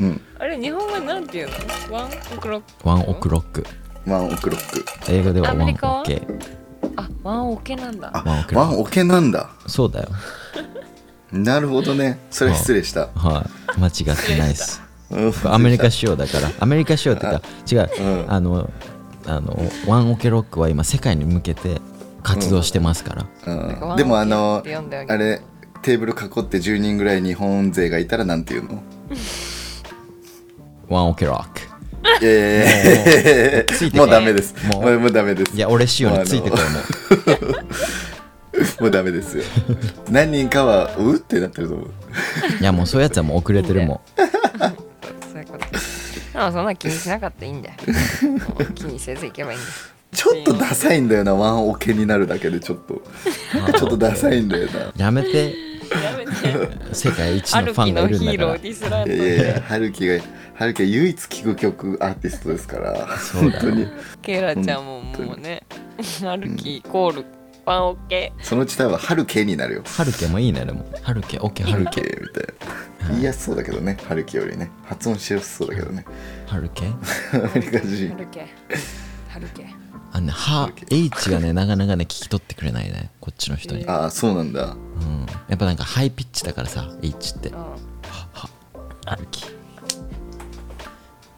[0.02, 0.22] うん。
[0.40, 1.48] あれ日本語なんていう
[1.90, 1.96] の？
[1.96, 2.90] ワンオクロック？
[2.90, 3.66] ワンオクロック。
[4.06, 4.84] ワンオクロック。
[5.08, 6.04] 英語ではワンオアメリカは？
[6.04, 6.22] ケ
[6.96, 8.12] あワンオケなんだ。
[8.14, 8.24] あ
[8.54, 9.04] ワンオケ。
[9.04, 9.50] なんだ。
[9.68, 10.10] そうだよ。
[11.32, 12.20] なるほどね。
[12.30, 13.10] それ失礼した。
[13.16, 13.46] は
[13.78, 13.80] い。
[13.80, 14.82] 間違ってないです。
[15.10, 15.34] うん。
[15.46, 16.52] アメリカ仕様だから。
[16.60, 18.26] アメリカ仕様ってか違う、うん。
[18.28, 18.70] あの
[19.26, 21.82] あのワンオケロックは今世界に向けて
[22.24, 23.96] 活動してますから、うん。
[23.96, 25.42] でもあのあれ
[25.82, 28.84] テーブル囲って10人ぐらい日本勢がいたらなんていうの？
[30.90, 31.73] ワンオケロック
[32.22, 33.98] えついてけ。
[33.98, 34.56] もうダメです。
[34.68, 35.00] もう。
[35.00, 35.56] もうダメです。
[35.56, 36.66] いや俺仕様についてこいも
[37.60, 37.64] う。
[38.82, 39.44] もうダメですよ。
[40.10, 41.88] 何人かはうってなってると思う。
[42.60, 44.00] いやもうそういうやつはもう遅れてるもん。
[45.32, 45.66] そういうこと。
[46.34, 47.76] でもそんな気にしなかったらいいんだよ。
[48.76, 49.72] 気にせずいけばいいんだよ。
[50.14, 53.02] ちょっとダサいんだよなワンオケになるだけでちょっと。
[53.78, 54.94] ちょっとダサいんだよな。
[54.96, 55.56] やめて
[56.94, 60.24] 世界一のファンがいるんのヒーロだからーディスランいやいや春樹が
[60.56, 63.18] 春樹が唯一聴く曲アーティストですから。
[63.18, 63.88] そうだよ本当に。
[64.22, 65.64] ケイラちゃんももうね
[66.26, 67.26] アルキイコール
[67.66, 69.84] ワンオケそのうち多分春樹になるよ。
[69.86, 70.86] ハルケもいいねでも。
[71.02, 72.02] ハルケオッケーハル春樹。
[72.02, 73.10] ケみたいな。
[73.10, 74.70] 言いやすそうだけどね春樹よりね。
[74.86, 76.06] 発音しやすそうだけどね。
[76.48, 76.90] ハルケア
[77.56, 78.10] メリカ人。
[78.10, 78.48] ハルケ
[79.30, 79.66] ハルケ
[80.14, 84.66] あのねは H がねなかなかね聞き取ってくれないねこっちの人に、ああそうなんだ。
[84.66, 87.50] うん、やっぱなんかハイピッチだからさ H って。
[87.50, 87.56] うん。
[89.06, 89.46] ハルキ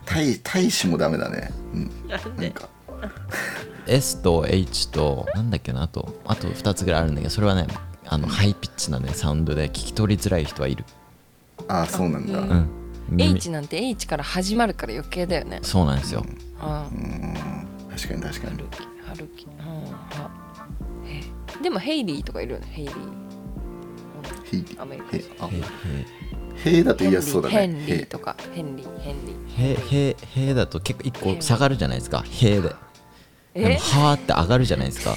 [0.06, 1.52] 大大使もダメだね。
[1.74, 1.92] うん。
[2.08, 2.70] なんか。
[3.88, 7.68] S と H となんだっけなあとあと2つぐらいあるんだけどそれはね
[8.08, 10.84] あのハイピッチなねサウンドで聞き取りづらい人はいる。
[11.70, 12.40] ああそうなんだ。
[12.40, 12.70] ううん。
[13.08, 13.38] 耳。
[13.38, 15.60] H なんて H から始まるから余計だよね。
[15.62, 16.26] そうなんですよ。
[16.60, 18.58] あうん確かに確かに。
[18.58, 19.48] ハルキハルキ
[21.56, 22.68] うんでもヘイリーとかいるよね。
[22.72, 22.96] ヘイリー。
[24.52, 25.52] ヘイリアメリカヘイあへ
[26.56, 27.56] ヘイだと言いやすそうだね。
[27.56, 28.36] ヘンリーヘイとか。
[28.54, 30.16] ヘンリーヘンリー。
[30.34, 32.24] へへへだと結構一個下がるじゃないですか。
[32.28, 32.62] へで。
[32.62, 32.76] でも
[33.54, 35.16] えはーって上がるじゃないですか。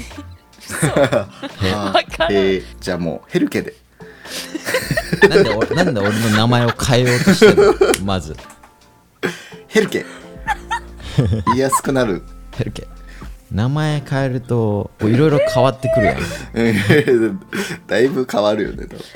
[2.30, 3.74] へじゃあもうヘルケで。
[5.28, 7.56] なんで俺なんで俺の名前を変えようとしてる
[8.00, 8.04] の？
[8.04, 8.36] まず。
[9.66, 10.04] ヘルケ。
[11.46, 12.22] 言いやすくなる
[12.58, 12.88] ヘルケ
[13.52, 16.16] 名前変えるといろいろ変わってくるやん。
[16.18, 16.20] う
[17.32, 17.40] ん
[17.86, 18.98] だいぶ変わるよね多分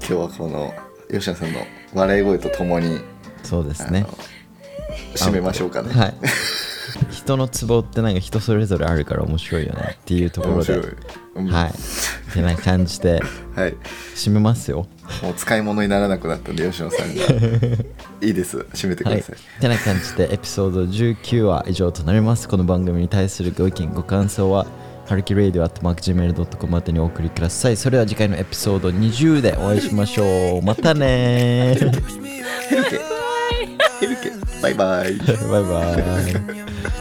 [0.00, 0.74] 今日はこの
[1.10, 1.60] 吉野さんの
[1.94, 3.00] 笑い声とともに
[3.44, 4.04] そうですね。
[5.14, 5.94] 締めましょうかね。
[5.94, 6.14] はい。
[7.10, 10.74] 人のツボってなんか人それぞれあるから面白いよねっていうところで。
[10.74, 10.94] 面白い、
[11.36, 11.70] うんはい。
[11.70, 11.72] っ
[12.32, 13.20] てな感じで
[13.54, 13.74] はい。
[14.14, 14.86] 締めますよ。
[15.22, 17.22] もう使い物にならなくなったんで吉野さんが。
[18.22, 18.58] いいです。
[18.74, 19.18] 締めてくはい。
[19.18, 22.48] ださい、てな感じでエピソード19は以上となります。
[22.48, 24.66] この番組に対するご意見、ご感想は、
[25.06, 27.76] ハルキレイディオ at markgmail.com までにお送りください。
[27.76, 30.62] それでは次回のエピソード20でお会いしましょう。
[30.62, 31.78] またねー。
[31.80, 33.00] ヘルケ。
[34.00, 34.32] ヘルケ。
[34.62, 35.14] バイバイ。
[35.16, 35.94] バイバ
[36.30, 36.90] イ。